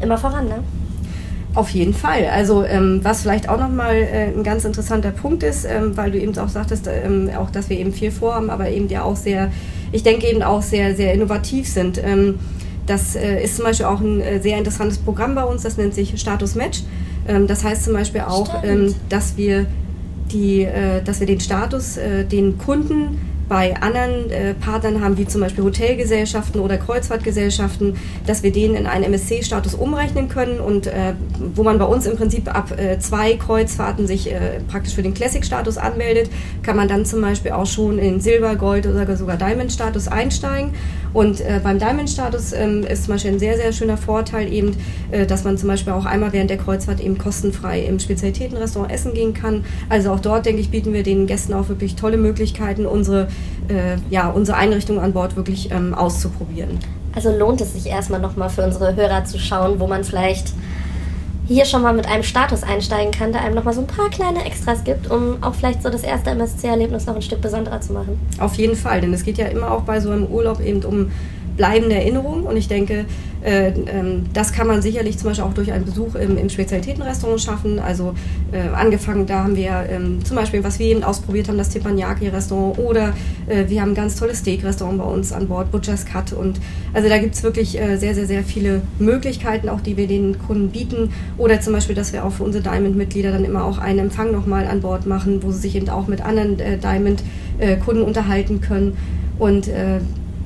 [0.00, 0.64] immer voran, ne?
[1.54, 2.26] Auf jeden Fall.
[2.26, 6.18] Also ähm, was vielleicht auch nochmal äh, ein ganz interessanter Punkt ist, ähm, weil du
[6.18, 9.50] eben auch sagtest, ähm, auch dass wir eben viel vorhaben, aber eben ja auch sehr,
[9.92, 12.02] ich denke eben auch sehr, sehr innovativ sind.
[12.02, 12.38] Ähm,
[12.86, 15.94] das äh, ist zum Beispiel auch ein äh, sehr interessantes Programm bei uns, das nennt
[15.94, 16.82] sich Status Match.
[17.28, 19.66] Ähm, das heißt zum Beispiel auch, ähm, dass wir
[20.32, 25.26] die, äh, dass wir den Status äh, den Kunden bei anderen äh, Partnern haben, wie
[25.26, 31.14] zum Beispiel Hotelgesellschaften oder Kreuzfahrtgesellschaften, dass wir den in einen MSC-Status umrechnen können und äh,
[31.54, 35.14] wo man bei uns im Prinzip ab äh, zwei Kreuzfahrten sich äh, praktisch für den
[35.14, 36.30] Classic-Status anmeldet,
[36.62, 40.72] kann man dann zum Beispiel auch schon in Silber, Gold oder sogar Diamond-Status einsteigen.
[41.16, 44.76] Und äh, beim Diamond-Status ähm, ist zum Beispiel ein sehr, sehr schöner Vorteil eben,
[45.10, 49.14] äh, dass man zum Beispiel auch einmal während der Kreuzfahrt eben kostenfrei im Spezialitätenrestaurant essen
[49.14, 49.64] gehen kann.
[49.88, 53.28] Also auch dort, denke ich, bieten wir den Gästen auch wirklich tolle Möglichkeiten, unsere
[53.68, 56.78] äh, ja, unsere Einrichtung an Bord wirklich ähm, auszuprobieren.
[57.14, 60.52] Also lohnt es sich erstmal nochmal für unsere Hörer zu schauen, wo man vielleicht
[61.46, 64.44] hier schon mal mit einem Status einsteigen kann, der einem nochmal so ein paar kleine
[64.44, 68.18] Extras gibt, um auch vielleicht so das erste MSC-Erlebnis noch ein Stück besonderer zu machen.
[68.38, 71.12] Auf jeden Fall, denn es geht ja immer auch bei so einem Urlaub eben um
[71.56, 73.06] bleibende Erinnerung und ich denke,
[73.46, 77.78] äh, ähm, das kann man sicherlich zum Beispiel auch durch einen Besuch im, Spezialitätenrestaurant schaffen.
[77.78, 78.14] Also
[78.50, 82.78] äh, angefangen, da haben wir ähm, zum Beispiel, was wir eben ausprobiert haben, das Teppanyaki-Restaurant
[82.78, 83.12] oder
[83.46, 86.32] äh, wir haben ein ganz tolles Steak-Restaurant bei uns an Bord, Butcher's Cut.
[86.32, 86.58] Und
[86.92, 90.70] also da gibt es wirklich sehr, sehr, sehr viele Möglichkeiten, auch die wir den Kunden
[90.70, 91.12] bieten.
[91.38, 94.66] Oder zum Beispiel, dass wir auch für unsere Diamond-Mitglieder dann immer auch einen Empfang nochmal
[94.66, 98.96] an Bord machen, wo sie sich eben auch mit anderen Diamond-Kunden unterhalten können.
[99.38, 99.68] Und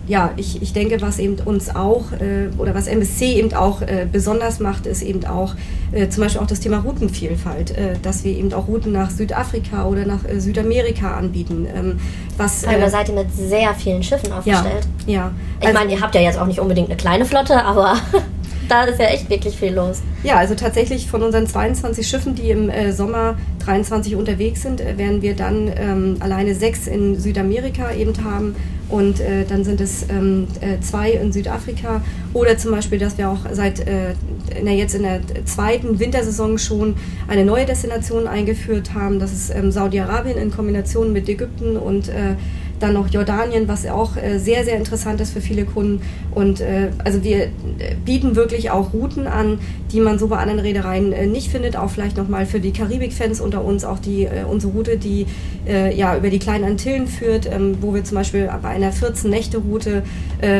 [0.07, 4.07] ja, ich, ich denke, was eben uns auch äh, oder was MSC eben auch äh,
[4.11, 5.55] besonders macht, ist eben auch
[5.93, 9.87] äh, zum Beispiel auch das Thema Routenvielfalt, äh, dass wir eben auch Routen nach Südafrika
[9.87, 11.67] oder nach äh, Südamerika anbieten.
[11.73, 12.01] Ähm,
[12.37, 14.87] was, Weil da seid ihr mit sehr vielen Schiffen aufgestellt.
[15.07, 15.13] Ja.
[15.13, 15.31] ja.
[15.61, 17.97] Ich also, meine, ihr habt ja jetzt auch nicht unbedingt eine kleine Flotte, aber
[18.69, 20.01] da ist ja echt wirklich viel los.
[20.23, 24.97] Ja, also tatsächlich von unseren 22 Schiffen, die im äh, Sommer 23 unterwegs sind, äh,
[24.99, 28.57] werden wir dann ähm, alleine sechs in Südamerika eben haben
[28.91, 33.31] und äh, dann sind es ähm, äh, zwei in Südafrika oder zum Beispiel, dass wir
[33.31, 34.15] auch seit äh,
[34.63, 36.97] der, jetzt in der zweiten Wintersaison schon
[37.29, 39.19] eine neue Destination eingeführt haben.
[39.19, 42.35] Das ist ähm, Saudi-Arabien in Kombination mit Ägypten und äh,
[42.81, 46.03] dann noch Jordanien, was auch äh, sehr, sehr interessant ist für viele Kunden.
[46.35, 47.49] Und äh, also wir äh,
[48.05, 49.59] bieten wirklich auch Routen an,
[49.93, 51.77] die man so bei anderen Reedereien nicht findet.
[51.77, 55.27] Auch vielleicht nochmal für die Karibik-Fans unter uns auch die, unsere Route, die
[55.97, 60.03] ja über die kleinen Antillen führt, ähm, wo wir zum Beispiel bei einer 14-Nächte-Route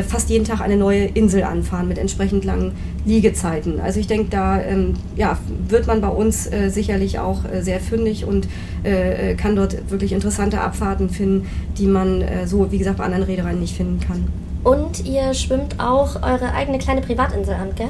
[0.07, 2.73] fast jeden Tag eine neue Insel anfahren mit entsprechend langen
[3.05, 3.79] Liegezeiten.
[3.79, 5.37] Also ich denke, da ähm, ja,
[5.67, 8.47] wird man bei uns sicherlich auch sehr fündig und
[9.37, 13.23] kann dort wirklich interessante Abfahrten finden, die man man äh, so, wie gesagt, bei anderen
[13.23, 14.27] Reedereien nicht finden kann.
[14.63, 17.87] Und ihr schwimmt auch eure eigene kleine Privatinsel an, gell?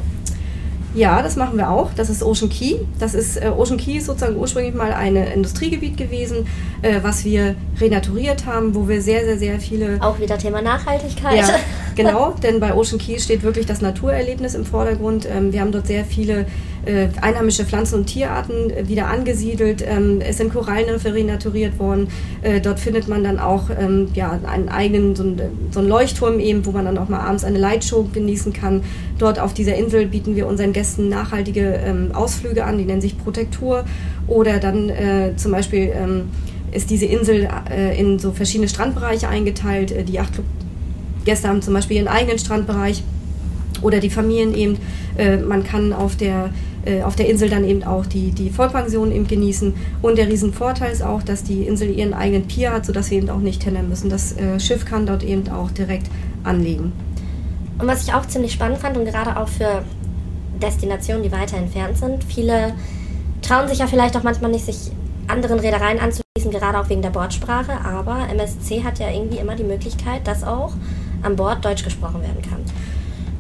[0.94, 1.92] Ja, das machen wir auch.
[1.96, 2.76] Das ist Ocean Key.
[3.00, 6.48] Das ist äh, Ocean Key ist sozusagen ursprünglich mal ein Industriegebiet gewesen,
[6.82, 10.02] äh, was wir renaturiert haben, wo wir sehr, sehr, sehr viele.
[10.02, 11.38] Auch wieder Thema Nachhaltigkeit.
[11.38, 11.48] Ja,
[11.96, 15.28] genau, denn bei Ocean Key steht wirklich das Naturerlebnis im Vordergrund.
[15.32, 16.46] Ähm, wir haben dort sehr viele
[16.84, 19.86] äh, einheimische Pflanzen- und Tierarten äh, wieder angesiedelt.
[19.88, 22.08] Ähm, es sind Korallenriffe renaturiert worden.
[22.42, 26.40] Äh, dort findet man dann auch ähm, ja, einen eigenen, so, ein, so einen Leuchtturm
[26.40, 28.82] eben, wo man dann auch mal abends eine Lightshow genießen kann.
[29.20, 33.86] Dort auf dieser Insel bieten wir unseren Gästen nachhaltige Ausflüge an, die nennen sich Protektur.
[34.26, 34.92] Oder dann
[35.36, 35.92] zum Beispiel
[36.72, 37.48] ist diese Insel
[37.96, 39.94] in so verschiedene Strandbereiche eingeteilt.
[40.10, 40.20] Die
[41.22, 43.04] Yachtclub-Gäste haben zum Beispiel ihren eigenen Strandbereich
[43.82, 44.78] oder die Familien eben.
[45.18, 46.50] Äh, man kann auf der,
[46.86, 49.74] äh, auf der Insel dann eben auch die, die Vollpension eben genießen.
[50.02, 53.30] Und der Riesenvorteil ist auch, dass die Insel ihren eigenen Pier hat, sodass wir eben
[53.30, 54.10] auch nicht tendern müssen.
[54.10, 56.08] Das äh, Schiff kann dort eben auch direkt
[56.44, 56.92] anlegen.
[57.80, 59.84] Und was ich auch ziemlich spannend fand und gerade auch für
[60.62, 62.74] Destinationen, die weiter entfernt sind, viele
[63.42, 64.92] trauen sich ja vielleicht auch manchmal nicht, sich
[65.28, 69.64] anderen Reedereien anzuschließen, gerade auch wegen der Bordsprache, aber MSC hat ja irgendwie immer die
[69.64, 70.74] Möglichkeit, dass auch
[71.24, 72.64] an Bord Deutsch gesprochen werden kann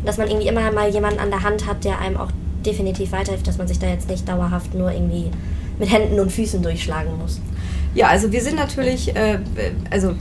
[0.06, 2.32] dass man irgendwie immer mal jemanden an der Hand hat, der einem auch
[2.66, 5.32] definitiv weiterhilft, dass man sich da jetzt nicht dauerhaft nur irgendwie
[5.80, 7.40] mit Händen und Füßen durchschlagen muss.
[7.94, 9.40] Ja, also wir sind natürlich, äh,
[9.90, 10.14] also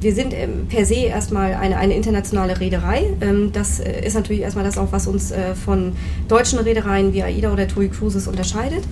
[0.00, 3.04] wir sind ähm, per se erstmal eine, eine internationale Reederei.
[3.20, 5.92] Ähm, das äh, ist natürlich erstmal das auch, was uns äh, von
[6.28, 8.82] deutschen Reedereien wie AIDA oder TUI Cruises unterscheidet.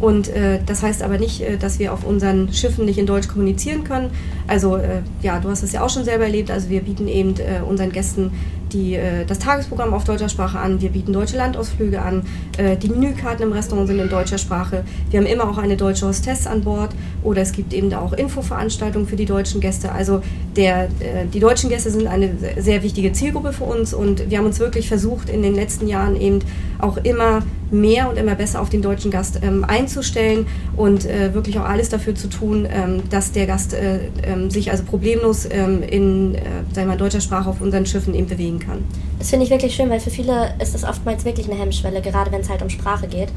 [0.00, 3.28] Und äh, das heißt aber nicht, äh, dass wir auf unseren Schiffen nicht in Deutsch
[3.28, 4.10] kommunizieren können.
[4.46, 6.50] Also äh, ja, du hast es ja auch schon selber erlebt.
[6.50, 8.32] Also wir bieten eben äh, unseren Gästen
[8.72, 10.80] die, äh, das Tagesprogramm auf deutscher Sprache an.
[10.80, 12.22] Wir bieten deutsche Landausflüge an.
[12.58, 14.84] Äh, die Menükarten im Restaurant sind in deutscher Sprache.
[15.10, 16.90] Wir haben immer auch eine deutsche Hostess an Bord.
[17.22, 19.92] Oder es gibt eben auch Infoveranstaltungen für die deutschen Gäste.
[19.92, 20.20] Also
[20.56, 20.88] der,
[21.32, 23.92] die deutschen Gäste sind eine sehr wichtige Zielgruppe für uns.
[23.92, 26.40] Und wir haben uns wirklich versucht, in den letzten Jahren eben
[26.78, 31.58] auch immer mehr und immer besser auf den deutschen Gast ähm, einzustellen und äh, wirklich
[31.58, 35.82] auch alles dafür zu tun, ähm, dass der Gast äh, ähm, sich also problemlos ähm,
[35.82, 36.40] in äh,
[36.72, 38.84] sagen wir, deutscher Sprache auf unseren Schiffen eben bewegen kann.
[39.18, 42.30] Das finde ich wirklich schön, weil für viele ist das oftmals wirklich eine Hemmschwelle, gerade
[42.30, 43.28] wenn es halt um Sprache geht.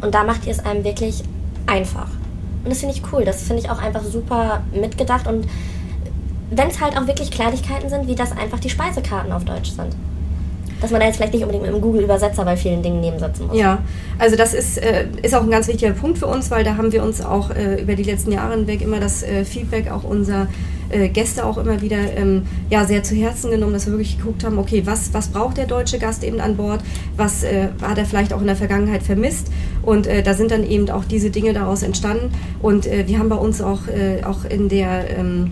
[0.00, 1.22] Und da macht ihr es einem wirklich
[1.66, 2.08] einfach.
[2.64, 3.24] Und das finde ich cool.
[3.24, 5.26] Das finde ich auch einfach super mitgedacht.
[5.26, 5.46] Und
[6.50, 9.94] wenn es halt auch wirklich Kleinigkeiten sind, wie das einfach die Speisekarten auf Deutsch sind.
[10.80, 13.56] Dass man da jetzt vielleicht nicht unbedingt mit einem Google-Übersetzer bei vielen Dingen nebensetzen muss.
[13.56, 13.78] Ja,
[14.18, 16.92] also das ist, äh, ist auch ein ganz wichtiger Punkt für uns, weil da haben
[16.92, 20.46] wir uns auch äh, über die letzten Jahre hinweg immer das äh, Feedback auch unserer
[20.90, 24.44] äh, Gäste auch immer wieder ähm, ja, sehr zu Herzen genommen, dass wir wirklich geguckt
[24.44, 26.82] haben, okay, was, was braucht der deutsche Gast eben an Bord,
[27.16, 29.50] was äh, hat er vielleicht auch in der Vergangenheit vermisst?
[29.80, 32.30] Und äh, da sind dann eben auch diese Dinge daraus entstanden.
[32.60, 33.80] Und wir haben bei uns auch,
[34.24, 35.50] auch in der ähm,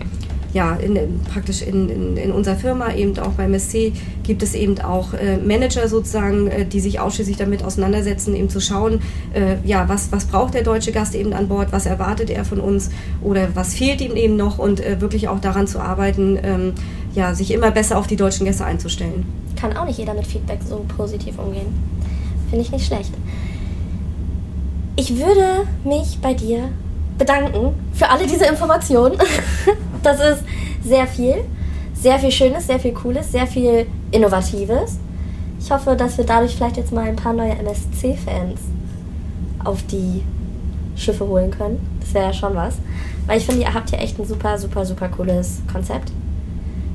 [0.53, 3.91] ja, in, praktisch in, in, in, unserer Firma, eben auch beim SC,
[4.23, 8.59] gibt es eben auch äh, Manager sozusagen, äh, die sich ausschließlich damit auseinandersetzen, eben zu
[8.59, 9.01] schauen,
[9.33, 12.59] äh, ja, was, was braucht der deutsche Gast eben an Bord, was erwartet er von
[12.59, 12.91] uns
[13.23, 16.73] oder was fehlt ihm eben noch und äh, wirklich auch daran zu arbeiten, ähm,
[17.15, 19.25] ja, sich immer besser auf die deutschen Gäste einzustellen.
[19.59, 21.67] Kann auch nicht jeder mit Feedback so positiv umgehen.
[22.49, 23.11] Finde ich nicht schlecht.
[24.95, 26.69] Ich würde mich bei dir
[27.17, 29.17] bedanken für alle diese Informationen.
[30.03, 30.43] Das ist
[30.83, 31.35] sehr viel.
[31.93, 34.99] Sehr viel Schönes, sehr viel Cooles, sehr viel Innovatives.
[35.59, 38.59] Ich hoffe, dass wir dadurch vielleicht jetzt mal ein paar neue MSC-Fans
[39.63, 40.21] auf die
[40.97, 41.79] Schiffe holen können.
[42.01, 42.75] Das wäre ja schon was.
[43.25, 46.11] Weil ich finde, ihr habt hier echt ein super, super, super cooles Konzept.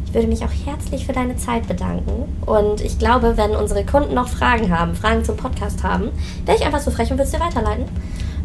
[0.05, 2.29] Ich würde mich auch herzlich für deine Zeit bedanken.
[2.45, 6.11] Und ich glaube, wenn unsere Kunden noch Fragen haben, Fragen zum Podcast haben,
[6.45, 7.87] wäre ich einfach so frech und würde es dir weiterleiten.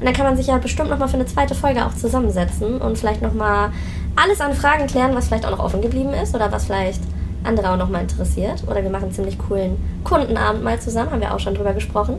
[0.03, 2.97] Und dann kann man sich ja bestimmt nochmal für eine zweite Folge auch zusammensetzen und
[2.97, 3.71] vielleicht nochmal
[4.17, 6.99] alles an Fragen klären, was vielleicht auch noch offen geblieben ist oder was vielleicht
[7.45, 8.65] andere auch nochmal interessiert.
[8.67, 12.17] Oder wir machen einen ziemlich coolen Kundenabend mal zusammen, haben wir auch schon drüber gesprochen.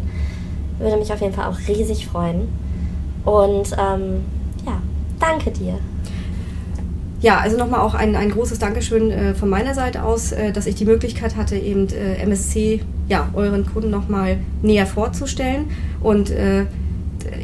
[0.79, 2.49] Würde mich auf jeden Fall auch riesig freuen.
[3.27, 4.25] Und ähm,
[4.65, 4.81] ja,
[5.21, 5.75] danke dir.
[7.21, 10.65] Ja, also nochmal auch ein, ein großes Dankeschön äh, von meiner Seite aus, äh, dass
[10.65, 15.67] ich die Möglichkeit hatte, eben äh, MSC ja, euren Kunden nochmal näher vorzustellen.
[16.01, 16.65] Und äh,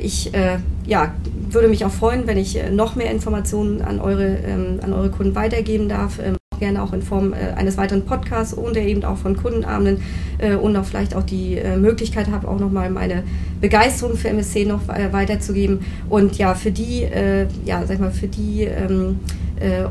[0.01, 1.15] ich äh, ja,
[1.51, 5.11] würde mich auch freuen, wenn ich äh, noch mehr Informationen an eure, ähm, an eure
[5.11, 6.19] Kunden weitergeben darf.
[6.19, 10.03] Ähm, gerne auch in Form äh, eines weiteren Podcasts und eben auch von Kundenabenden
[10.39, 13.25] äh, und auch vielleicht auch die äh, Möglichkeit habe, auch nochmal meine
[13.61, 15.81] Begeisterung für MSC noch äh, weiterzugeben.
[16.09, 19.21] Und ja, für die, äh, ja, sag mal, für die ähm,
[19.59, 19.87] äh,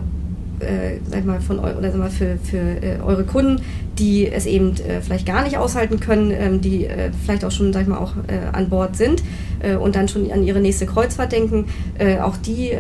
[1.10, 3.62] sag mal, von eu oder sag mal, für, für eure Kunden,
[4.00, 7.74] die es eben äh, vielleicht gar nicht aushalten können, ähm, die äh, vielleicht auch schon,
[7.74, 9.22] sag ich mal, auch äh, an Bord sind
[9.60, 11.66] äh, und dann schon an ihre nächste Kreuzfahrt denken.
[12.22, 12.72] auch die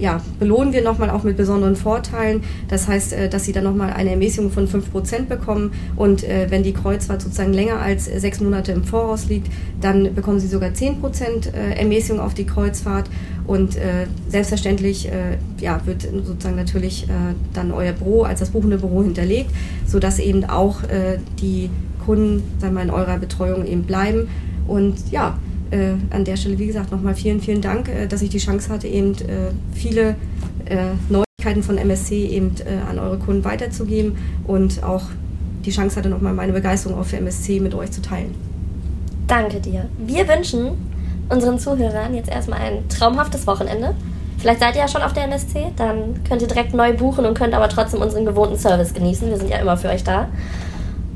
[0.00, 2.42] ja, belohnen wir nochmal auch mit besonderen Vorteilen.
[2.68, 7.22] Das heißt, dass sie dann nochmal eine Ermäßigung von 5% bekommen und wenn die Kreuzfahrt
[7.22, 9.48] sozusagen länger als sechs Monate im Voraus liegt,
[9.80, 13.10] dann bekommen sie sogar 10% Ermäßigung auf die Kreuzfahrt
[13.46, 13.76] und
[14.28, 15.10] selbstverständlich
[15.60, 17.06] ja, wird sozusagen natürlich
[17.52, 19.50] dann euer Büro als das buchende Büro hinterlegt,
[19.86, 21.70] sodass eben auch äh, die
[22.04, 24.28] Kunden sagen wir, in eurer Betreuung eben bleiben.
[24.66, 25.38] Und ja,
[25.70, 28.70] äh, an der Stelle, wie gesagt, nochmal vielen, vielen Dank, äh, dass ich die Chance
[28.70, 30.16] hatte, eben äh, viele
[30.66, 34.16] äh, Neuigkeiten von MSC eben äh, an eure Kunden weiterzugeben
[34.46, 35.04] und auch
[35.64, 38.34] die Chance hatte, nochmal meine Begeisterung auch für MSC mit euch zu teilen.
[39.26, 39.88] Danke dir.
[39.98, 40.72] Wir wünschen
[41.30, 43.94] unseren Zuhörern jetzt erstmal ein traumhaftes Wochenende.
[44.38, 47.34] Vielleicht seid ihr ja schon auf der MSC, dann könnt ihr direkt neu buchen und
[47.34, 49.28] könnt aber trotzdem unseren gewohnten Service genießen.
[49.28, 50.28] Wir sind ja immer für euch da.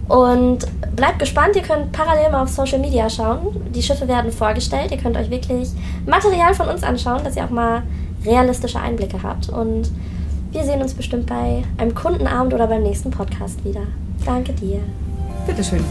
[0.09, 0.67] Und
[0.97, 3.71] bleibt gespannt, ihr könnt parallel mal auf Social Media schauen.
[3.75, 4.91] Die Schiffe werden vorgestellt.
[4.91, 5.69] Ihr könnt euch wirklich
[6.07, 7.83] Material von uns anschauen, dass ihr auch mal
[8.25, 9.51] realistische Einblicke habt.
[9.51, 9.91] Und
[10.51, 13.83] wir sehen uns bestimmt bei einem Kundenabend oder beim nächsten Podcast wieder.
[14.25, 14.81] Danke dir.
[15.47, 15.85] Bitteschön.